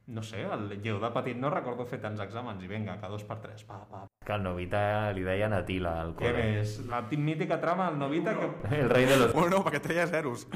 [0.09, 3.27] no sé, el lleu de petit no recordo fer tants exàmens, i vinga, cada dos
[3.27, 4.05] per tres, pa, pa.
[4.25, 6.47] Que al Novita li deien Atila al Què col·le.
[6.55, 6.79] més?
[6.89, 8.49] La mítica trama del Novita que...
[8.79, 9.33] El rei de los...
[9.35, 10.47] Bueno, perquè treia zeros.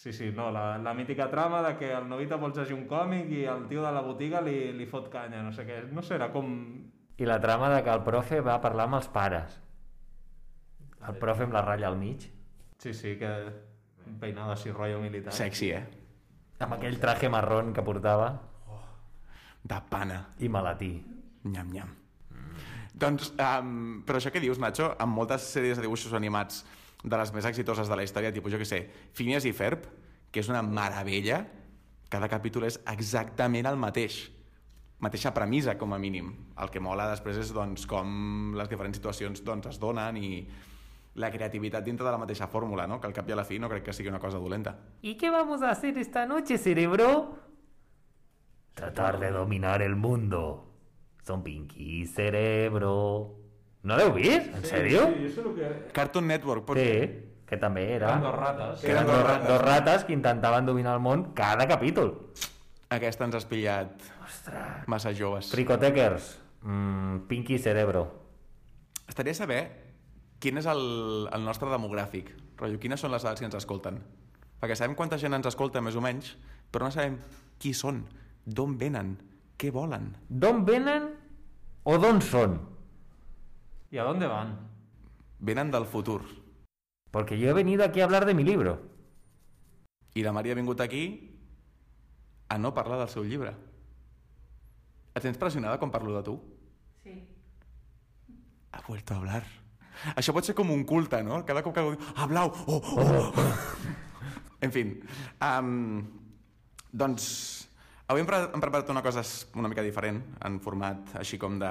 [0.00, 3.34] Sí, sí, no, la, la mítica trama de que el Novita vol llegir un còmic
[3.36, 5.82] i el tio de la botiga li, li fot canya, no sé què.
[5.92, 6.46] No sé, era com...
[7.20, 9.58] I la trama de que el profe va parlar amb els pares.
[11.04, 12.24] El profe amb la ratlla al mig.
[12.80, 13.28] Sí, sí, que
[14.06, 15.36] un peinado així rotllo militar.
[15.36, 15.84] Sexy, eh?
[16.64, 18.32] Amb aquell traje marrón que portava.
[19.60, 20.22] De pana.
[20.40, 20.94] I malatí.
[21.44, 21.92] Nyam, nyam.
[23.04, 26.64] Doncs, um, però això que dius, Nacho, amb moltes sèries de dibuixos animats
[27.02, 28.82] de les més exitoses de la història, tipus, jo que sé,
[29.16, 29.86] Phineas i Ferb,
[30.30, 31.44] que és una meravella,
[32.10, 34.26] cada capítol és exactament el mateix.
[35.00, 36.32] Mateixa premissa, com a mínim.
[36.60, 40.32] El que mola després és doncs, com les diferents situacions doncs, es donen i
[41.20, 43.00] la creativitat dintre de la mateixa fórmula, no?
[43.00, 44.76] que al cap i a la fi no crec que sigui una cosa dolenta.
[45.00, 47.38] ¿Y qué vamos a hacer esta noche, cerebro?
[48.74, 50.66] Tratar de dominar el mundo.
[51.22, 53.36] Son Pinky y Cerebro.
[53.82, 54.50] ¿No l'heu vist?
[54.54, 55.06] En sèrio?
[55.14, 55.68] Sí, és el que...
[55.96, 56.76] Cartoon Network, pot...
[56.76, 57.00] Sí,
[57.48, 58.10] que també era...
[58.12, 58.80] Eren dos rates.
[58.84, 59.48] Que eren dos, dos ra- rates.
[59.48, 62.12] dos rates que intentaven dominar el món cada capítol.
[62.92, 64.84] Aquesta ens has pillat Ostres.
[64.90, 65.48] massa joves.
[65.54, 66.28] Fricotekers,
[66.62, 68.04] mm, Pinky Cerebro.
[69.08, 69.60] Estaria a saber
[70.40, 72.30] quin és el, el nostre demogràfic.
[72.60, 73.98] Rotllo, quines són les edats que ens escolten.
[74.60, 76.34] Perquè sabem quanta gent ens escolta, més o menys,
[76.70, 77.16] però no sabem
[77.58, 78.02] qui són,
[78.44, 79.14] d'on venen,
[79.56, 80.12] què volen.
[80.28, 81.08] D'on venen
[81.88, 82.58] o d'on són?
[83.90, 84.58] ¿Y a dónde van?
[85.40, 86.22] Venen del futur.
[87.10, 88.80] Porque yo he venido aquí a hablar de mi libro.
[90.14, 91.38] I la Maria ha vingut aquí
[92.48, 93.54] a no parlar del seu llibre.
[95.14, 96.36] Et sents pressionada quan parlo de tu?
[97.02, 97.14] Sí.
[98.72, 99.42] Ha vuelto a hablar.
[100.14, 101.42] Això pot ser com un culte, no?
[101.46, 103.48] Cada cop que algú diu, hablau, oh, oh, oh.
[104.64, 104.82] En fi,
[105.40, 106.02] um,
[106.92, 107.26] doncs,
[108.06, 109.22] avui hem, pre hem preparat una cosa
[109.56, 111.70] una mica diferent, en format així com de,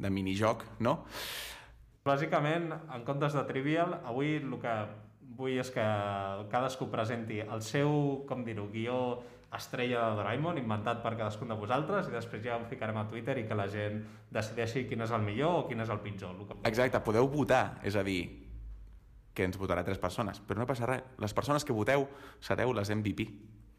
[0.00, 1.02] de minijoc, no?
[2.06, 4.74] Bàsicament, en comptes de Trivial, avui el que
[5.36, 5.84] vull és que
[6.52, 8.96] cadascú presenti el seu, com dir-ho, guió
[9.56, 13.36] estrella de Doraemon, inventat per cadascun de vosaltres, i després ja ho ficarem a Twitter
[13.40, 13.98] i que la gent
[14.32, 16.36] decideixi quin és el millor o quin és el pitjor.
[16.36, 16.58] El que...
[16.70, 18.20] Exacte, podeu votar, és a dir,
[19.34, 21.04] que ens votarà tres persones, però no passa res.
[21.22, 22.06] Les persones que voteu
[22.40, 23.26] sereu les MVP.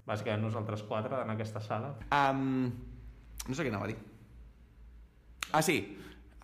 [0.07, 1.95] Bàsicament nosaltres quatre en aquesta sala.
[2.12, 2.67] Um,
[3.47, 3.97] no sé què anava a dir.
[5.51, 5.79] Ah, sí.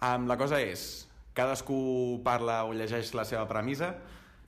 [0.04, 1.07] Um, la cosa és,
[1.38, 1.78] cadascú
[2.26, 3.94] parla o llegeix la seva premissa.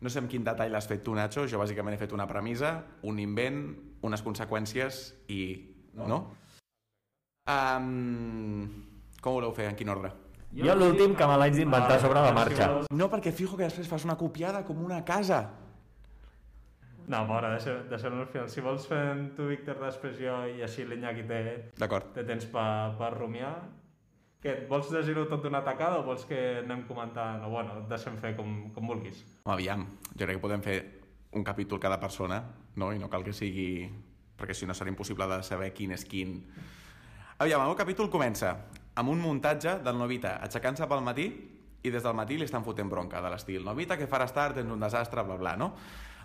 [0.01, 1.45] No sé amb quin detall l'has fet tu, Nacho.
[1.51, 2.73] Jo bàsicament he fet una premissa,
[3.03, 3.63] un invent,
[4.07, 5.41] unes conseqüències i...
[5.99, 6.07] No?
[6.07, 6.19] no?
[7.49, 8.67] Um,
[9.21, 9.67] com voleu fer?
[9.71, 10.11] En quin ordre?
[10.55, 12.67] Jo l'últim que me l'haig d'inventar sobre la marxa.
[12.95, 15.43] No, perquè fijo que després fas una copiada com una casa.
[17.09, 18.49] No, mora, deixa- deixem-ho al final.
[18.53, 19.01] Si vols fer
[19.37, 21.39] tu, Víctor, després jo i així l'Iñaki té,
[21.81, 22.11] D'acord.
[22.13, 23.53] té temps per, per rumiar.
[24.39, 27.41] Què, vols llegir-ho tot d'una tacada o vols que anem comentant?
[27.43, 29.19] O bueno, deixem fer com, com vulguis.
[29.51, 30.77] Aviam, jo crec que podem fer
[31.35, 32.39] un capítol cada persona,
[32.79, 32.93] no?
[32.95, 33.89] I no cal que sigui...
[34.39, 36.37] perquè si no serà impossible de saber quin és quin.
[37.43, 38.53] Aviam, el meu capítol comença
[38.95, 41.27] amb un muntatge del Novita aixecant-se pel matí
[41.83, 44.71] i des del matí li estan fotent bronca de l'estil Novita, que faràs tard, tens
[44.71, 45.73] un desastre, bla bla, no?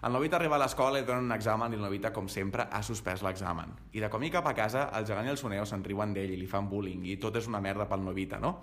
[0.02, 2.82] El Novita arriba a l'escola i donen un examen i el Novita, com sempre, ha
[2.82, 3.70] suspès l'examen.
[3.92, 6.40] I de camí cap a casa, el gegant i el Soneo se'n riuen d'ell i
[6.40, 8.58] li fan bullying i tot és una merda pel Novita, no?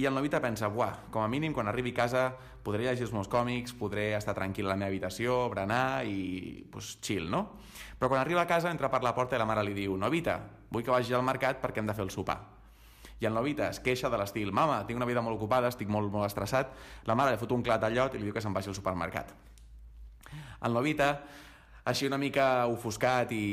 [0.00, 2.22] I el Novita pensa, buah, com a mínim quan arribi a casa
[2.64, 6.94] podré llegir els meus còmics, podré estar tranquil a la meva habitació, berenar i pues,
[7.04, 7.42] chill, no?
[7.98, 10.38] Però quan arriba a casa entra per la porta i la mare li diu Novita,
[10.70, 12.38] vull que vagi al mercat perquè hem de fer el sopar.
[13.20, 16.08] I el Novita es queixa de l'estil «Mama, tinc una vida molt ocupada, estic molt,
[16.08, 16.72] molt estressat».
[17.04, 18.78] La mare li fot un clat al llot i li diu que se'n vagi al
[18.78, 19.34] supermercat.
[20.66, 21.10] El Novita,
[21.90, 23.44] així una mica ofuscat i,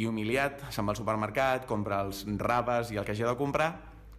[0.00, 3.70] i humiliat, se'n va al supermercat, compra els rabes i el que hagi de comprar,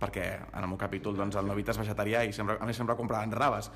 [0.01, 2.97] perquè en el meu capítol doncs, el Novita és vegetarià i sempre, a més sempre
[2.97, 3.71] compraven rabes.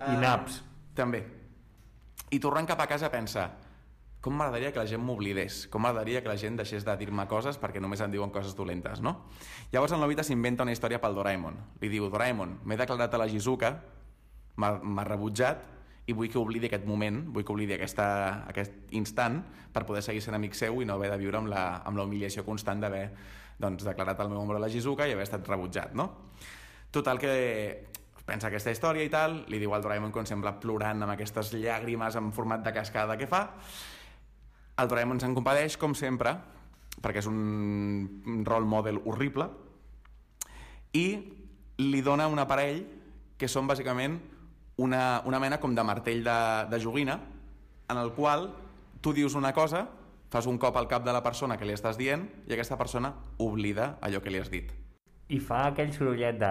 [0.00, 0.62] I naps.
[0.96, 1.24] També.
[2.30, 3.48] I tornant cap a casa pensa
[4.20, 7.56] com m'agradaria que la gent m'oblidés, com m'agradaria que la gent deixés de dir-me coses
[7.60, 9.14] perquè només em diuen coses dolentes, no?
[9.72, 11.56] Llavors el Novita s'inventa una història pel Doraemon.
[11.80, 13.72] Li diu, Doraemon, m'he declarat a la Shizuka,
[14.60, 15.64] m'ha m'ha rebutjat
[16.10, 18.06] i vull que oblidi aquest moment, vull que oblidi aquesta,
[18.50, 19.38] aquest instant
[19.70, 22.06] per poder seguir sent amic seu i no haver de viure amb la, amb la
[22.08, 23.04] humiliació constant d'haver
[23.60, 26.08] doncs, declarat el meu amor a la Shizuka i haver estat rebutjat, no?
[26.90, 27.32] Total que
[28.26, 32.16] pensa aquesta història i tal, li diu al Doraemon com sembla plorant amb aquestes llàgrimes
[32.18, 33.44] en format de cascada que fa,
[34.80, 36.34] el Doraemon se'n compadeix, com sempre,
[37.02, 39.50] perquè és un role model horrible,
[40.96, 41.06] i
[41.80, 42.82] li dona un aparell
[43.38, 44.18] que són bàsicament
[44.80, 46.40] una, una mena com de martell de,
[46.72, 47.18] de joguina,
[47.90, 48.48] en el qual
[49.00, 49.86] tu dius una cosa,
[50.30, 53.12] fas un cop al cap de la persona que li estàs dient i aquesta persona
[53.42, 54.72] oblida allò que li has dit.
[55.30, 56.50] I fa aquell sorollet de...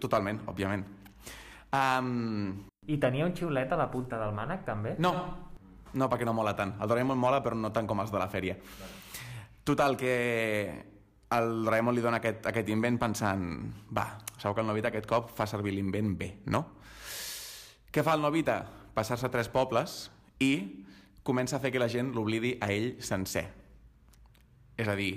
[0.00, 0.84] Totalment, òbviament.
[1.72, 4.96] Um, I tenia un xiulet a la punta del mànec, també?
[4.98, 5.12] no,
[5.92, 6.74] no, perquè no mola tant.
[6.80, 8.56] El Doraemon mola, però no tant com els de la fèria.
[9.68, 10.14] Total, que
[11.32, 13.44] el Doraemon li dona aquest, aquest invent pensant
[13.94, 16.64] va, sabeu que el Novita aquest cop fa servir l'invent bé, no?
[17.92, 18.60] Què fa el Novita?
[18.92, 20.06] Passar-se a tres pobles
[20.44, 20.52] i
[21.24, 23.46] comença a fer que la gent l'oblidi a ell sencer.
[24.76, 25.12] És a dir,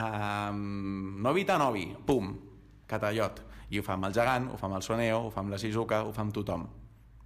[0.00, 2.32] um, Novita Novi, pum,
[2.88, 3.44] catallot.
[3.70, 5.60] I ho fa amb el gegant, ho fa amb el Soneo, ho fa amb la
[5.60, 6.66] Shizuka, ho fa amb tothom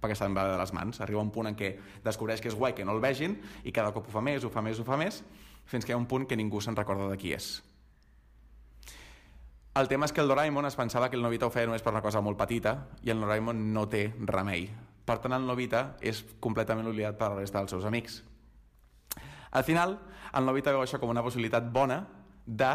[0.01, 0.97] perquè se'n va de les mans.
[1.05, 3.93] Arriba un punt en què descobreix que és guai que no el vegin i cada
[3.93, 5.21] cop ho fa més, ho fa més, ho fa més,
[5.69, 7.59] fins que hi ha un punt que ningú se'n recorda de qui és.
[9.71, 11.93] El tema és que el Doraemon es pensava que el Novita ho feia només per
[11.93, 12.73] una cosa molt petita
[13.07, 14.65] i el Doraemon no té remei.
[15.07, 18.17] Per tant, el Novita és completament oblidat per la resta dels seus amics.
[19.51, 19.95] Al final,
[20.35, 22.01] el Novita veu això com una possibilitat bona
[22.45, 22.73] de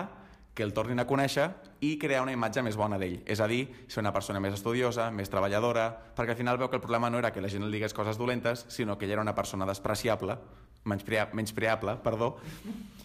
[0.56, 1.50] que el tornin a conèixer
[1.85, 3.18] i crear una imatge més bona d'ell.
[3.28, 6.80] És a dir, ser una persona més estudiosa, més treballadora, perquè al final veu que
[6.80, 9.26] el problema no era que la gent li digués coses dolentes, sinó que ell era
[9.26, 10.38] una persona despreciable,
[10.87, 12.37] menyspreable, menyspreable perdó,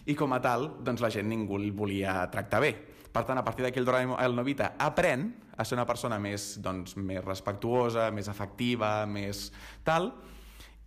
[0.06, 2.72] i com a tal, doncs la gent ningú el volia tractar bé.
[3.12, 5.26] Per tant, a partir d'aquí el, Doraemon, el Novita aprèn
[5.60, 9.50] a ser una persona més, doncs, més respectuosa, més afectiva, més
[9.84, 10.14] tal,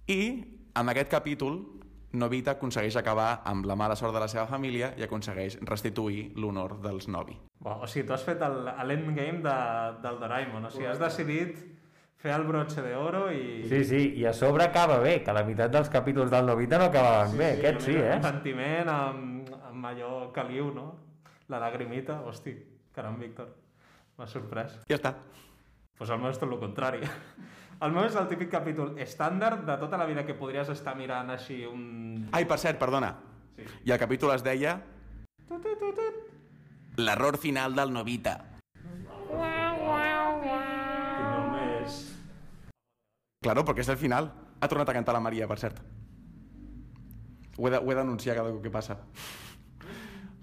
[0.09, 0.21] i
[0.75, 1.59] amb aquest capítol
[2.15, 6.77] Novita aconsegueix acabar amb la mala sort de la seva família i aconsegueix restituir l'honor
[6.81, 7.35] dels Novi.
[7.59, 9.55] Bo, o sigui, tu has fet el- l'endgame de,
[10.01, 11.59] del Doraemon, o sigui, has decidit
[12.25, 13.63] fer el broche d'oro i...
[13.69, 16.87] Sí, sí, i a sobre acaba bé, que la meitat dels capítols del Novita no
[16.89, 18.15] acabaven bé, aquest sí, eh?
[18.17, 20.87] Un sentiment amb, amb allò caliu, no?
[21.53, 22.55] La lagrimita, hosti,
[22.95, 23.51] caram, Víctor,
[24.17, 24.79] m'ha sorprès.
[24.89, 25.13] Ja està.
[25.99, 27.05] Pues el meu és tot el contrari.
[27.85, 31.29] El meu és el típic capítol estàndard de tota la vida que podries estar mirant
[31.33, 32.25] així un...
[32.31, 33.13] Ai, per cert, perdona.
[33.59, 33.67] Sí.
[33.91, 34.79] I el capítol es deia.
[36.97, 38.37] L'error final del Novita.
[43.45, 44.31] Claro, perquè és el final.
[44.59, 45.77] Ha tornat a cantar la Maria, per cert.
[47.57, 48.97] Ho he de- ho he d'anunciar cada cop que passa.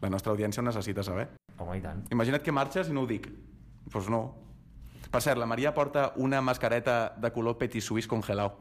[0.01, 1.29] La nostra audiència ho necessita saber.
[1.59, 2.05] Home, i tant.
[2.13, 3.27] Imagina't que marxes i no ho dic.
[3.27, 4.37] Doncs pues no.
[5.11, 8.57] Per cert, la Maria porta una mascareta de color petit suís congelado.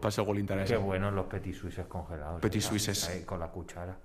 [0.00, 0.78] Per si algú li Qué interessa.
[0.78, 2.40] buenos los petit suisses congelados.
[2.40, 3.08] Petit eh, suisses.
[3.08, 3.96] ahí, Con la cuchara.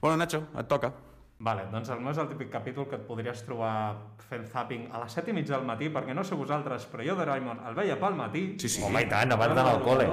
[0.00, 0.92] Bueno, Nacho, et toca.
[1.38, 3.72] Vale, doncs el meu és el típic capítol que et podries trobar
[4.26, 7.14] fent zapping a les 7 i mig del matí, perquè no sé vosaltres, però jo
[7.14, 8.82] Doraemon el veia pel matí, Sí, sí.
[8.82, 10.08] Home, i tant, abans d'anar al col·le.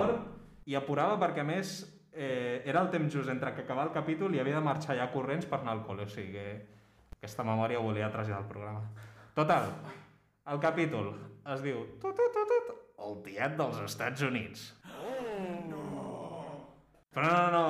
[0.70, 1.74] i apurava perquè, a més,
[2.14, 5.10] eh, era el temps just entre que acabava el capítol i havia de marxar ja
[5.12, 6.46] corrents per anar al col·le, o sigui que
[7.18, 8.86] aquesta memòria ho volia traslladar al programa.
[9.34, 9.72] Total,
[10.54, 11.14] el capítol
[11.54, 14.76] es diu tut, tut, tut, tut, el tiet dels Estats Units.
[17.16, 17.66] Però no, no,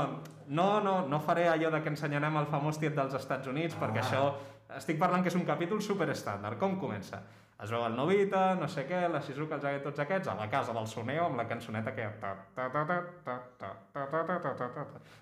[0.47, 3.85] no, no, no faré allò de que ensenyarem el famós tiet dels Estats Units, ah.
[3.85, 4.27] perquè això...
[4.75, 6.57] Estic parlant que és un capítol superestàndard.
[6.59, 7.19] Com comença?
[7.61, 10.47] Es veu el Novita, no sé què, la Shizuka, els aquests, tots aquests, a la
[10.51, 12.09] casa del Soneo, amb la cançoneta que...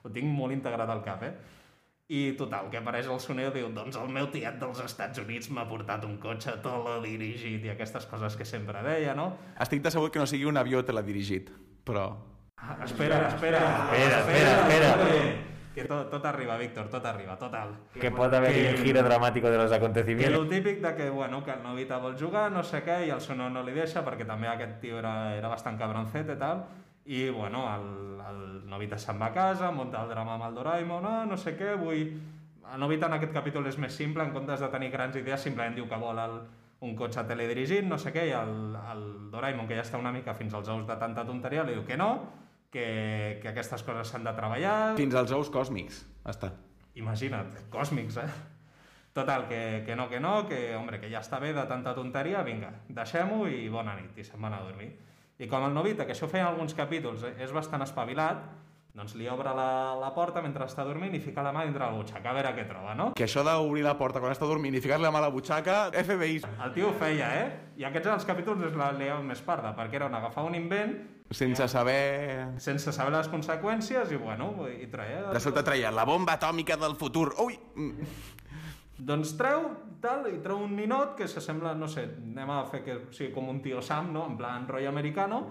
[0.01, 1.33] Ho tinc molt integrat al cap, eh?
[2.13, 5.67] I total, que apareix el Soneo diu doncs el meu tiet dels Estats Units m'ha
[5.69, 9.29] portat un cotxe teledirigit i aquestes coses que sempre deia, no?
[9.63, 11.53] Estic decebut que no sigui un avió teledirigit,
[11.86, 12.09] però
[12.65, 13.60] Ah, espera, espera,
[13.91, 15.36] Espera, espera, espera.
[15.73, 17.71] Que tot, tot arriba, Víctor, tot arriba, total.
[17.99, 20.43] Que pot haver Que- un giro dramático de los Que acontecimientos.
[20.43, 23.19] el típic de que, bueno, que el Novita vol jugar, no sé què, i el
[23.19, 26.63] Sono no li deixa, perquè també aquest tio era, era bastant cabroncet i tal,
[27.06, 31.06] i, bueno, el, el Novita se'n va a casa, munta el drama amb el Doraemon,
[31.06, 32.13] ah, no sé què, vull...
[32.73, 35.76] el Novita en aquest capítol és més simple, en comptes de tenir grans idees, simplement
[35.76, 36.38] diu que vol el,
[36.86, 40.34] un cotxe teledirigit, no sé què, i el, el Doraemon, que ja està una mica
[40.38, 42.13] fins als ous de tanta tonteria, li diu que no,
[42.73, 44.95] que, que aquestes coses s'han de treballar...
[44.97, 46.01] Fins als ous còsmics.
[46.25, 46.49] Està.
[46.97, 48.27] Imagina't, còsmics, eh?
[49.13, 52.41] Total, que, que no, que no, que, hombre, que ja està bé de tanta tonteria,
[52.45, 54.89] vinga, deixem-ho i bona nit, i se'n van a dormir.
[55.38, 58.41] I com el Novita, que això feia en alguns capítols, eh, és bastant espavilat,
[58.93, 61.95] doncs li obre la, la porta mentre està dormint i fica la mà dintre la
[61.97, 63.08] butxaca, a veure què troba, no?
[63.17, 65.88] Que això d'obrir la porta quan està dormint i ficar-li la mà a la butxaca,
[65.97, 66.43] FBI.
[66.67, 67.47] El tio ho feia, eh?
[67.82, 70.93] I aquests els capítols és la lea més parda, perquè era un agafar un invent
[71.34, 72.60] Sense saber...
[72.62, 75.32] sense saber les conseqüències i, bueno, i treia...
[75.34, 77.32] De sobte treia la bomba atòmica del futur.
[77.41, 77.58] Ui!
[77.73, 78.06] Mm.
[79.03, 79.65] Doncs treu,
[80.03, 83.34] tal, i treu un ninot que s'assembla, no sé, anem a fer que o sigui
[83.34, 85.41] com un tio Sam, no?, en plan rotllo americano,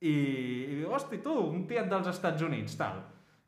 [0.00, 3.02] i, i diu, hosti, tu, un tiet dels Estats Units, tal.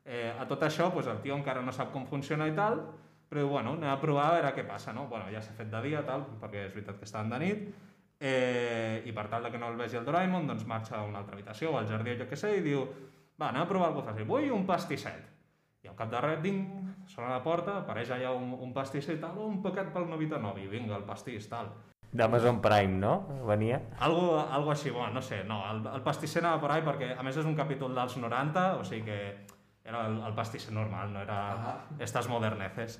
[0.07, 2.79] Eh, a tot això, doncs, el tio encara no sap com funciona i tal,
[3.27, 5.07] però diu, bueno, anem a provar a veure què passa, no?
[5.11, 7.65] Bueno, ja s'ha fet de dia, tal, perquè és veritat que estaven de nit,
[8.19, 11.35] eh, i per tal que no el vegi el Doraemon, doncs marxa a una altra
[11.35, 12.85] habitació o al jardí o jo què sé, i diu,
[13.37, 15.33] va, anem a provar alguna cosa fàcil, vull un pastisset.
[15.83, 16.63] I al cap de res, ding,
[17.11, 20.95] sona la porta, apareix allà un, un pastisset, tal, un paquet pel Novita Novi, vinga,
[20.97, 21.69] el pastís, tal.
[22.17, 23.13] D'Amazon Prime, no?
[23.47, 23.81] Venia.
[23.99, 27.25] Algo, algo així, bueno, no sé, no, el, el pastisser anava per ahí perquè a
[27.25, 29.19] més és un capítol dels 90, o sigui que
[29.87, 32.01] era el, el pastisser normal, no era -huh.
[32.03, 32.99] estas moderneces.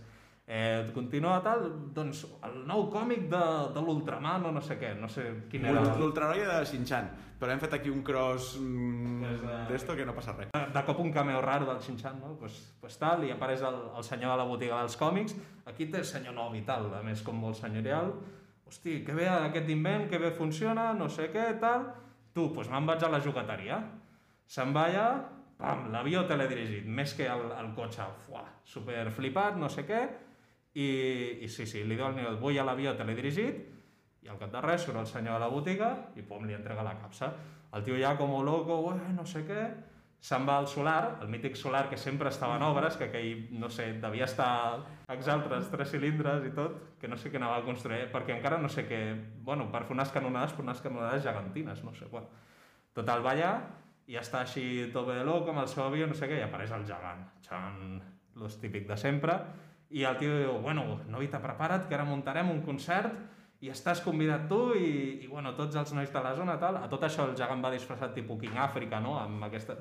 [0.49, 5.10] Eh, continua tal, doncs el nou còmic de, de l'Ultraman o no sé què, no
[5.12, 5.82] sé quin era.
[5.99, 7.10] L'ultranoia de Shin-Chan.
[7.38, 10.47] Però hem fet aquí un cross mm, d'esto que no passa res.
[10.56, 12.38] De, de cop un cameo raro del Shin-Chan, no?
[12.39, 15.36] Pues, pues tal, i apareix el, el senyor de la botiga dels còmics,
[15.67, 18.15] aquí té el senyor nou i tal, a més com molt senyorial,
[18.67, 21.88] hosti, que bé aquest invent, que bé funciona, no sé què, tal,
[22.36, 23.80] tu, pues me'n vaig a la jugateria,
[24.47, 25.08] se'n va allà,
[25.58, 30.03] pam, l'avió teledirigit, més que el, el cotxe, fuà, super flipat, no sé què,
[30.77, 30.88] i,
[31.41, 33.63] i sí, sí, li al Nil, vull a l'avió teledirigit,
[34.27, 36.84] i al cap de res surt el senyor de la botiga i pum, li entrega
[36.84, 37.32] la capsa.
[37.77, 38.75] El tio ja com loco,
[39.15, 39.62] no sé què,
[40.19, 43.69] se'n va al solar, el mític solar que sempre estava en obres, que aquell, no
[43.69, 44.49] sé, devia estar
[45.13, 48.58] exalt els tres cilindres i tot, que no sé què anava a construir, perquè encara
[48.58, 49.01] no sé què,
[49.45, 52.27] bueno, per fer unes canonades, per unes canonades gegantines, no sé, bueno.
[52.97, 53.53] Total, va allà,
[54.08, 56.73] i està així tot de loco, amb el seu avió, no sé què, i apareix
[56.73, 58.01] el gegant, xan,
[58.41, 59.38] los típic de sempre,
[59.89, 63.13] i el tio diu, bueno, Novita, prepara't, que ara muntarem un concert
[63.63, 64.89] i estàs convidat tu i,
[65.23, 66.77] i bueno, tots els nois de la zona, tal.
[66.77, 69.77] A tot això el gegant va disfressat tipus King Africa, no?, amb aquesta...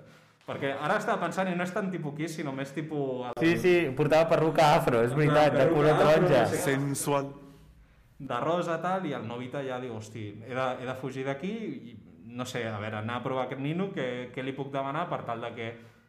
[0.46, 3.24] Perquè ara estava pensant, i no és tan tipus Kiss, sinó més tipus...
[3.32, 3.40] El...
[3.42, 6.44] Sí, sí, portava perruca afro, és veritat, de color taronja.
[6.44, 6.64] no sé què.
[6.70, 7.32] Sensual.
[8.18, 11.50] de rosa, tal, i el Novita ja diu, hosti, he de, he de fugir d'aquí
[11.90, 11.96] i
[12.36, 15.22] no sé, a veure, anar a provar aquest nino, què, què li puc demanar per
[15.26, 15.68] tal de que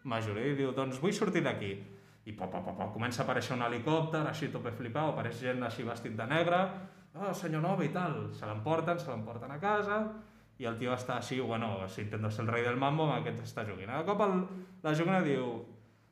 [0.10, 0.43] m'ajudi?
[0.52, 1.71] I diu, doncs vull sortir d'aquí.
[2.28, 5.63] I po, po, po, po, comença a aparèixer un helicòpter, així tope flipau, apareix gent
[5.63, 6.60] així vestit de negre,
[7.15, 10.02] oh, senyor Nova i tal, se l'emporten, se l'emporten a casa,
[10.58, 13.43] i el tio està així, bueno, si intenta ser el rei del mambo, amb aquest
[13.46, 13.91] està jugant.
[13.93, 14.39] De cop el,
[14.84, 15.52] la jugna diu,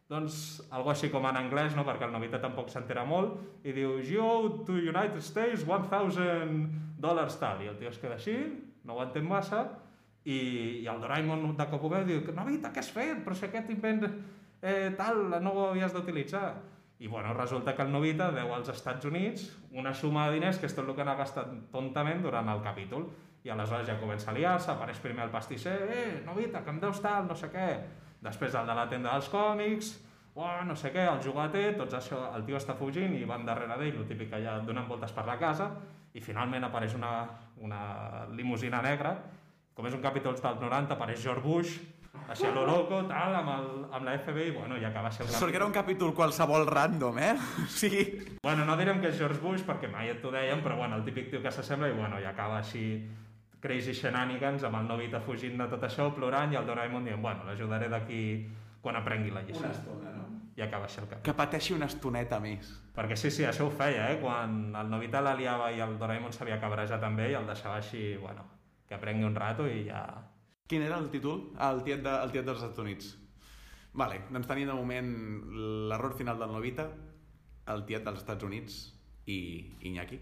[0.09, 0.35] doncs,
[0.69, 1.85] algo així com en anglès, no?
[1.87, 7.39] perquè el Novita tampoc s'entera molt, i diu, you owe to United States 1,000 dòlars
[7.41, 8.37] tal, i el tio es queda així,
[8.85, 9.65] no ho entén massa,
[10.25, 10.37] i,
[10.81, 13.19] i el Doraemon de cop ho veu diu, Novita, què has fet?
[13.25, 16.47] Però si aquest invent eh, tal, no ho havies d'utilitzar.
[16.97, 20.69] I bueno, resulta que el Novita deu als Estats Units una suma de diners que
[20.69, 23.09] és tot el que n'ha gastat tontament durant el capítol.
[23.45, 26.97] I aleshores ja comença a liar-se, apareix primer el pastisser, eh, Novita, que em deus
[27.03, 27.69] tal, no sé què.
[28.25, 29.91] Després el de la tenda dels còmics,
[30.33, 33.77] oh, no sé què, el jugater, tots això, el tio està fugint i van darrere
[33.77, 35.69] d'ell, el típic allà donant voltes per la casa,
[36.15, 37.11] i finalment apareix una,
[37.61, 37.81] una
[38.33, 39.13] limusina negra,
[39.75, 41.75] com és un capítol dels 90, apareix George Bush,
[42.31, 45.51] així a lo loco, tal, amb, el, amb la FBI, bueno, i acaba sent Sort
[45.51, 47.35] que era un capítol qualsevol random, eh?
[47.65, 48.05] O sigui...
[48.41, 51.05] Bueno, no direm que és George Bush perquè mai et ho deien, però bueno, el
[51.05, 52.85] típic tio que s'assembla i bueno, i acaba així
[53.61, 57.45] crazy shenanigans amb el Novita fugint de tot això, plorant, i el Doraemon dient, bueno,
[57.47, 58.21] l'ajudaré d'aquí
[58.81, 59.65] quan aprengui la lliçó.
[59.71, 60.25] estona, no?
[60.55, 61.23] I acaba així el cap.
[61.25, 62.69] Que pateixi una estoneta més.
[62.95, 64.19] Perquè sí, sí, això ho feia, eh?
[64.21, 68.13] Quan el Novita la liava i el Doraemon s'havia cabrejat amb ell, el deixava així,
[68.21, 68.45] bueno,
[68.87, 70.05] que aprengui un rato i ja...
[70.65, 71.51] Quin era el títol?
[71.57, 73.11] Ah, el tiet, de, el tiet dels Estats Units.
[73.93, 75.11] Vale, doncs tenim de moment
[75.91, 76.87] l'error final del Novita,
[77.73, 78.79] el tiet dels Estats Units
[79.29, 79.37] i
[79.89, 80.19] Iñaki.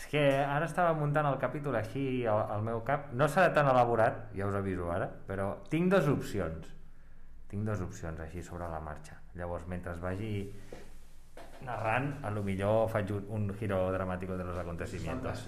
[0.00, 3.12] És que ara estava muntant el capítol així al, al meu cap.
[3.14, 6.66] No serà tan elaborat, ja us aviso ara, però tinc dues opcions.
[7.50, 9.20] Tinc dues opcions així sobre la marxa.
[9.38, 10.32] Llavors, mentre vagi
[11.64, 15.46] narrant, a lo millor faig un, un giro dramàtic de los acontecimientos.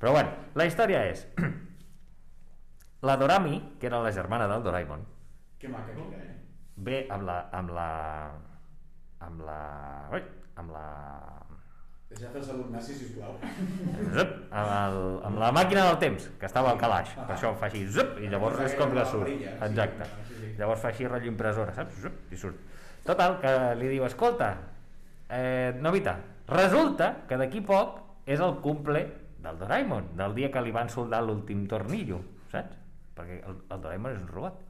[0.00, 1.26] Però bueno, la història és...
[3.06, 5.04] la Dorami, que era la germana del Doraemon,
[5.60, 6.34] Que maca que eh?
[6.76, 7.88] ve amb la, amb la,
[9.20, 9.60] amb la...
[10.12, 10.22] Ui,
[10.60, 10.84] amb la...
[12.06, 13.32] Deixa fer salut nazi, sisplau.
[14.14, 17.10] Zup, amb, el, amb la màquina del temps, que estava al calaix.
[17.18, 19.32] Per això fa així, zup, i llavors és com que surt.
[19.66, 20.06] Exacte.
[20.60, 21.98] Llavors fa així rotllo impressora, saps?
[22.04, 22.60] Zup, I surt.
[23.08, 24.52] Total, que li diu, escolta,
[25.34, 26.14] eh, Novita,
[26.52, 27.98] resulta que d'aquí poc
[28.30, 29.02] és el cumple
[29.42, 32.20] del Doraemon, del dia que li van soldar l'últim tornillo,
[32.54, 32.78] saps?
[33.18, 34.62] Perquè el, el Doraemon és un robot.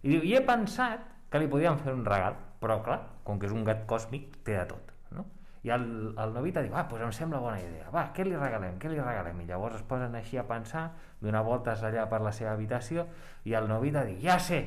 [0.00, 3.48] I diu, i he pensat que li podíem fer un regal, però clar, com que
[3.48, 5.28] és un gat còsmic, té de tot, no?
[5.62, 5.82] I el,
[6.16, 9.00] el Novita diu, ah, doncs em sembla bona idea, va, què li regalem, què li
[9.00, 9.42] regalem?
[9.42, 10.86] I llavors es posen així a pensar,
[11.20, 13.04] donar voltes allà per la seva habitació,
[13.44, 14.62] i el Novita diu, ja sé,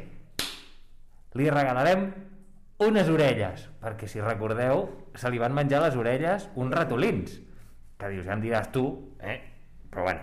[1.34, 2.06] li regalarem
[2.86, 4.86] unes orelles, perquè si recordeu,
[5.18, 7.39] se li van menjar les orelles uns ratolins,
[7.98, 8.86] que dius, ja em diràs tu,
[9.22, 9.39] eh?
[9.89, 10.22] però bueno,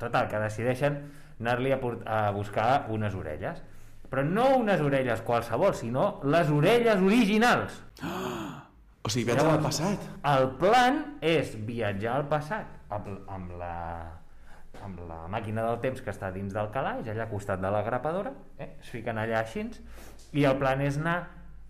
[0.00, 1.00] total, que decideixen
[1.40, 3.62] anar-li a, a buscar unes orelles.
[4.10, 7.78] Però no unes orelles qualsevol, sinó les orelles originals.
[9.02, 10.08] O sigui, viatge al passat.
[10.30, 13.74] El plan és viatjar al passat amb, amb, la,
[14.84, 17.82] amb la màquina del temps que està dins del calaix, allà al costat de la
[17.86, 18.74] grapadora, eh?
[18.82, 19.64] es fiquen allà així,
[20.36, 21.18] i el plan és anar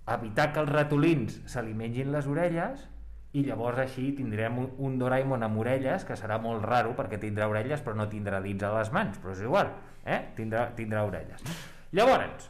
[0.07, 2.89] a evitar que els ratolins se li mengin les orelles
[3.33, 7.47] i llavors així tindrem un, un Doraemon amb orelles que serà molt raro perquè tindrà
[7.51, 9.71] orelles però no tindrà dits a les mans però és igual,
[10.05, 10.19] eh?
[10.35, 11.45] tindrà, tindrà orelles
[11.95, 12.50] llavors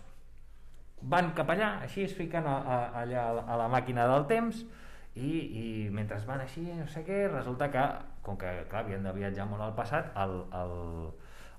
[1.02, 4.62] van cap allà, així es fiquen a, a, allà a la- màquina del temps
[5.16, 7.84] i, i mentre van així, no sé què, resulta que,
[8.22, 10.74] com que clar, havien de viatjar molt al passat, el, el,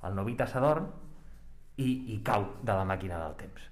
[0.08, 0.88] el Novita s'adorm
[1.78, 3.68] i, i cau de la màquina del temps.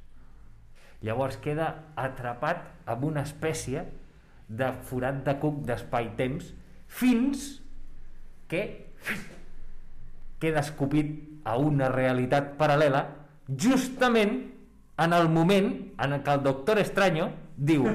[1.06, 3.86] Llavors queda atrapat amb una espècie
[4.50, 6.50] de forat de cuc d'espai-temps
[6.90, 7.62] fins
[8.50, 8.64] que
[10.40, 11.14] queda escopit
[11.48, 13.06] a una realitat paral·lela
[13.48, 14.40] justament
[15.00, 15.70] en el moment
[16.04, 17.86] en què el doctor Extraño diu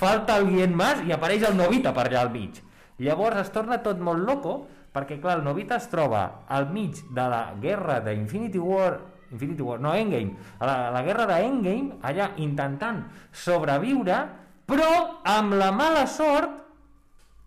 [0.00, 2.58] falta alguien más i apareix el Novita per allà al mig.
[2.98, 4.56] Llavors es torna tot molt loco
[4.94, 8.98] perquè clar, el Novita es troba al mig de la guerra d'Infinity War
[9.30, 14.22] Infinity War, no, Endgame a la, a la guerra d'Endgame allà intentant sobreviure
[14.68, 14.88] però
[15.28, 16.64] amb la mala sort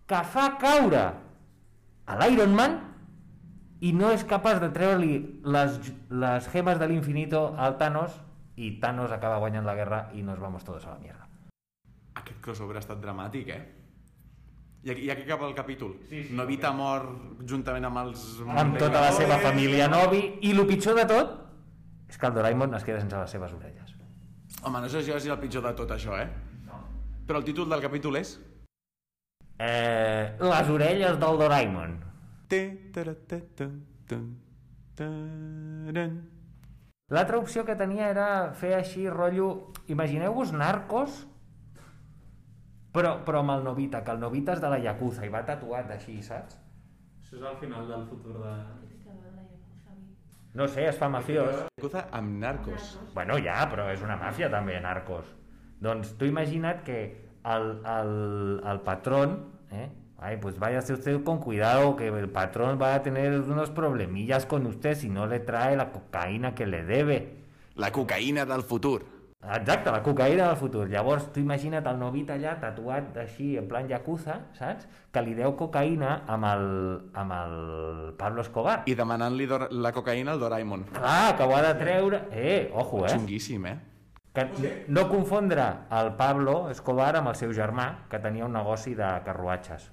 [0.08, 1.02] que fa caure
[2.06, 2.78] a l'Iron Man
[3.82, 5.78] i no és capaç de treure-li les,
[6.10, 8.14] les gemes de l'infinito al Thanos
[8.56, 11.28] i Thanos acaba guanyant la guerra i nos vamos todos a la mierda.
[12.14, 13.62] Aquest crossover ha estat dramàtic, eh?
[14.82, 15.94] I aquí, i aquí acaba el capítol.
[16.08, 17.06] Sí, sí, Novita mor
[17.48, 18.24] juntament amb els...
[18.42, 21.38] Amb tota la seva família Novi i el pitjor de tot
[22.12, 23.94] és que el Doraemon es queda sense les seves orelles.
[24.62, 26.26] Home, no sé si és el pitjor de tot això, eh?
[27.26, 28.34] Però el títol del capítol és...
[29.62, 31.96] Eh, les orelles del Doraemon.
[32.50, 32.60] Te,
[32.92, 33.78] tara, te, tum,
[34.10, 34.28] tum,
[34.98, 36.18] taran.
[37.12, 39.72] L'altra opció que tenia era fer així rotllo...
[39.92, 41.26] Imagineu-vos Narcos
[42.92, 45.90] però, però amb el Novita, que el Novita és de la Yakuza i va tatuat
[45.94, 46.58] així, saps?
[47.22, 48.54] Això és el final del futur de...
[50.52, 51.62] No sé, es fa mafiós.
[51.80, 52.90] Yakuza amb narcos.
[53.14, 55.30] Bueno, ja, però és una màfia també, Narcos.
[55.80, 56.98] Doncs tu imagina't que
[57.48, 58.12] el, el,
[58.68, 59.38] el patrón,
[59.72, 59.88] eh?
[60.22, 64.66] Ay, pues váyase usted con cuidado, que el patrón va a tener unos problemillas con
[64.66, 67.42] usted si no le trae la cocaína que le debe.
[67.74, 69.02] La cocaïna del futur.
[69.42, 70.84] Exacte, la cocaïna del futur.
[70.88, 74.86] Llavors, tu imagina't el novit allà tatuat així, en plan Yakuza, saps?
[75.10, 76.66] Que li deu cocaïna amb el,
[77.18, 77.56] amb el
[78.20, 78.76] Pablo Escobar.
[78.86, 80.84] I demanant-li la cocaïna al Doraemon.
[80.92, 82.20] Clar, que ho ha de treure...
[82.30, 83.10] Eh, ojo, eh?
[83.16, 83.74] Xunguíssim, eh?
[84.32, 84.46] Que
[84.86, 89.90] no confondre el Pablo Escobar amb el seu germà, que tenia un negoci de carruatges.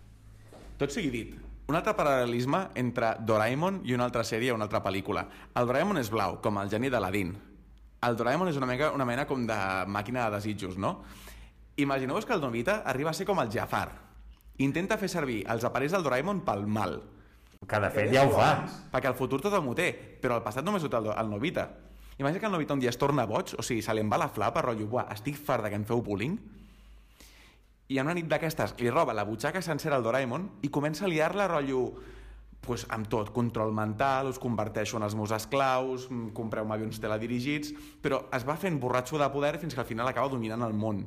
[0.80, 1.32] Tot sigui dit,
[1.68, 5.26] un altre paral·lelisme entre Doraemon i una altra sèrie o una altra pel·lícula.
[5.60, 7.34] El Doraemon és blau, com el geni d'Aladín.
[8.08, 9.58] El Doraemon és una mena, una mena com de
[9.92, 11.02] màquina de desitjos, no?
[11.84, 13.90] Imagineu-vos que el Novita arriba a ser com el Jafar.
[14.64, 16.96] Intenta fer servir els aparells del Doraemon pel mal.
[17.68, 18.54] Que de fet ja ho fa.
[18.94, 19.92] Perquè el futur tothom ho té,
[20.24, 21.68] però el passat només ho té el, el Novita.
[22.20, 24.20] Imagina que el Novita un dia es torna boig, o sigui, se li en va
[24.20, 26.40] la flapa, rotllo, buah, estic fart de que em feu bullying,
[27.90, 31.10] i en una nit d'aquestes li roba la butxaca sencera al Doraemon i comença a
[31.10, 31.80] liar-la, rotllo,
[32.62, 37.74] pues, amb tot, control mental, us converteixo en els meus esclaus, mm, compreu-me avions teledirigits,
[38.04, 41.02] però es va fent borratxo de poder fins que al final acaba dominant el món.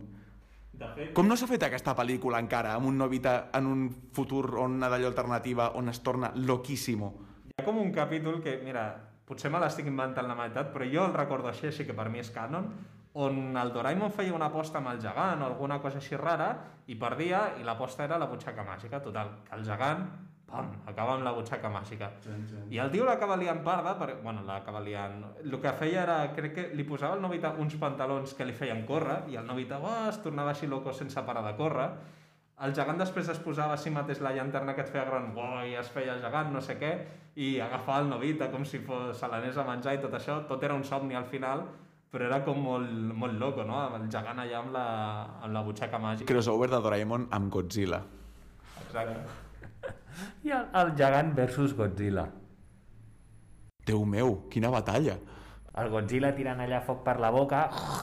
[0.73, 4.59] De fet, Com no s'ha fet aquesta pel·lícula encara, amb un Novita en un futur
[4.59, 7.15] on una d'allò alternativa, on es torna loquíssimo?
[7.53, 8.89] hi ha com un capítol que, mira,
[9.25, 12.19] potser me l'estic inventant la meitat, però jo el recordo així, així que per mi
[12.19, 12.73] és canon,
[13.15, 16.53] on el Doraemon feia una aposta amb el gegant o alguna cosa així rara
[16.89, 19.03] i perdia i l'aposta era la butxaca màgica.
[19.05, 20.07] Total, que el gegant
[20.53, 22.11] pam, acaba amb la butxaca màgica.
[22.71, 25.23] I el tio l'acaba liant parda, perquè, bueno, l'acaba liant...
[25.45, 28.85] El que feia era, crec que li posava al Novita uns pantalons que li feien
[28.89, 31.89] córrer, i el Novita oh, es tornava així loco sense parar de córrer.
[32.63, 35.63] El gegant després es posava a si mateix la llanterna que et feia gran, oh,
[35.67, 36.93] i es feia gegant, no sé què,
[37.41, 40.63] i agafava el Novita com si fos, se l'anés a menjar i tot això, tot
[40.63, 41.65] era un somni al final,
[42.13, 43.79] però era com molt, molt loco, no?
[43.97, 44.85] El gegant allà amb la,
[45.47, 46.29] amb la butxaca màgica.
[46.29, 48.03] Crossover de Doraemon amb Godzilla.
[48.83, 49.15] Exacte.
[50.47, 52.27] I el, el gegant versus Godzilla.
[53.89, 55.17] Déu meu, quina batalla.
[55.81, 57.63] El Godzilla tirant allà foc per la boca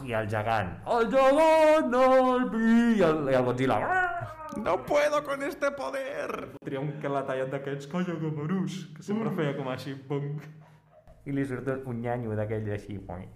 [0.10, 0.72] i el gegant.
[0.90, 2.72] El gegant al vi!
[2.98, 3.78] I el, i el Godzilla.
[4.58, 6.56] No puedo con este poder!
[6.66, 10.50] Tria un calatallat d'aquests, colla gamarús, que sempre feia com així, bonc.
[11.30, 12.98] I li surt un nyanyo d'aquell així.
[12.98, 13.30] poing.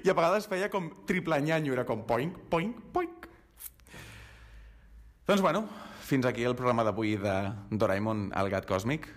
[0.00, 3.28] I a vegades feia com triple nyanyo, era com poink, poink, poink.
[5.28, 5.64] Doncs bueno,
[6.08, 7.36] fins aquí el programa d'avui de
[7.70, 9.08] Doraemon, el gat còsmic.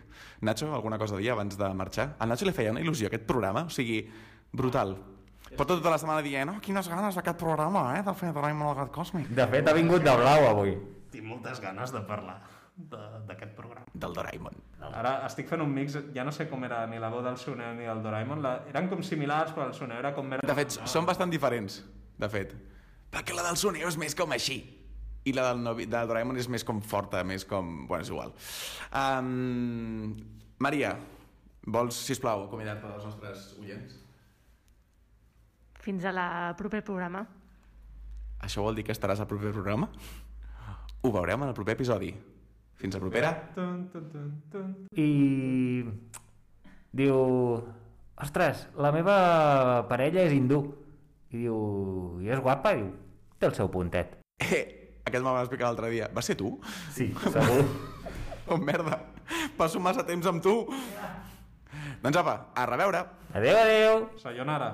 [0.45, 2.11] Nacho, alguna cosa a dir abans de marxar?
[2.19, 4.03] A Nacho li feia una il·lusió aquest programa, o sigui,
[4.51, 4.97] brutal.
[5.55, 8.77] Porta tota la setmana dient, oh, quines ganes d'aquest programa, eh, de fer Doraemon, el
[8.81, 9.31] gat còsmic.
[9.31, 10.75] De fet, ha vingut de blau avui.
[11.15, 12.41] Tinc moltes ganes de parlar
[12.75, 13.87] d'aquest programa.
[13.93, 14.57] Del Doraemon.
[14.91, 17.73] Ara estic fent un mix, ja no sé com era ni la veu del Suneo
[17.77, 18.55] ni del Doraemon, la...
[18.71, 20.27] eren com similars, però el Suneo era com...
[20.27, 20.41] Mer...
[20.43, 21.79] De fet, són bastant diferents,
[22.19, 22.51] de fet.
[23.13, 24.59] Perquè la del Suneo és més com així.
[25.25, 27.87] I la del, Novi, de Doraemon és més com forta, més com...
[27.87, 28.35] Bueno, és igual.
[28.91, 30.11] Um,
[30.61, 30.93] Maria,
[31.65, 33.97] vols, sisplau, acomiadar-te dels nostres oients?
[35.85, 36.27] Fins a la
[36.59, 37.23] proper programa.
[38.45, 39.87] Això vol dir que estaràs al proper programa?
[41.01, 42.11] Ho veurem en el proper episodi.
[42.85, 43.31] Fins a propera.
[44.93, 45.09] I
[46.93, 47.15] diu,
[48.21, 49.15] ostres, la meva
[49.89, 50.59] parella és hindú.
[51.33, 51.57] I diu,
[52.21, 52.75] i és guapa?
[52.77, 52.91] I diu,
[53.41, 54.19] té el seu puntet.
[54.37, 54.61] Eh,
[55.01, 56.11] aquest me'l vas explicar l'altre dia.
[56.13, 56.59] Va ser tu?
[56.93, 57.65] Sí, segur.
[58.45, 58.99] Oh, merda.
[59.57, 60.51] Passo massa temps amb tu.
[62.03, 62.99] Doncs apa, a reveure.
[63.33, 64.03] adéu, adéu.
[64.21, 64.67] Sayonara.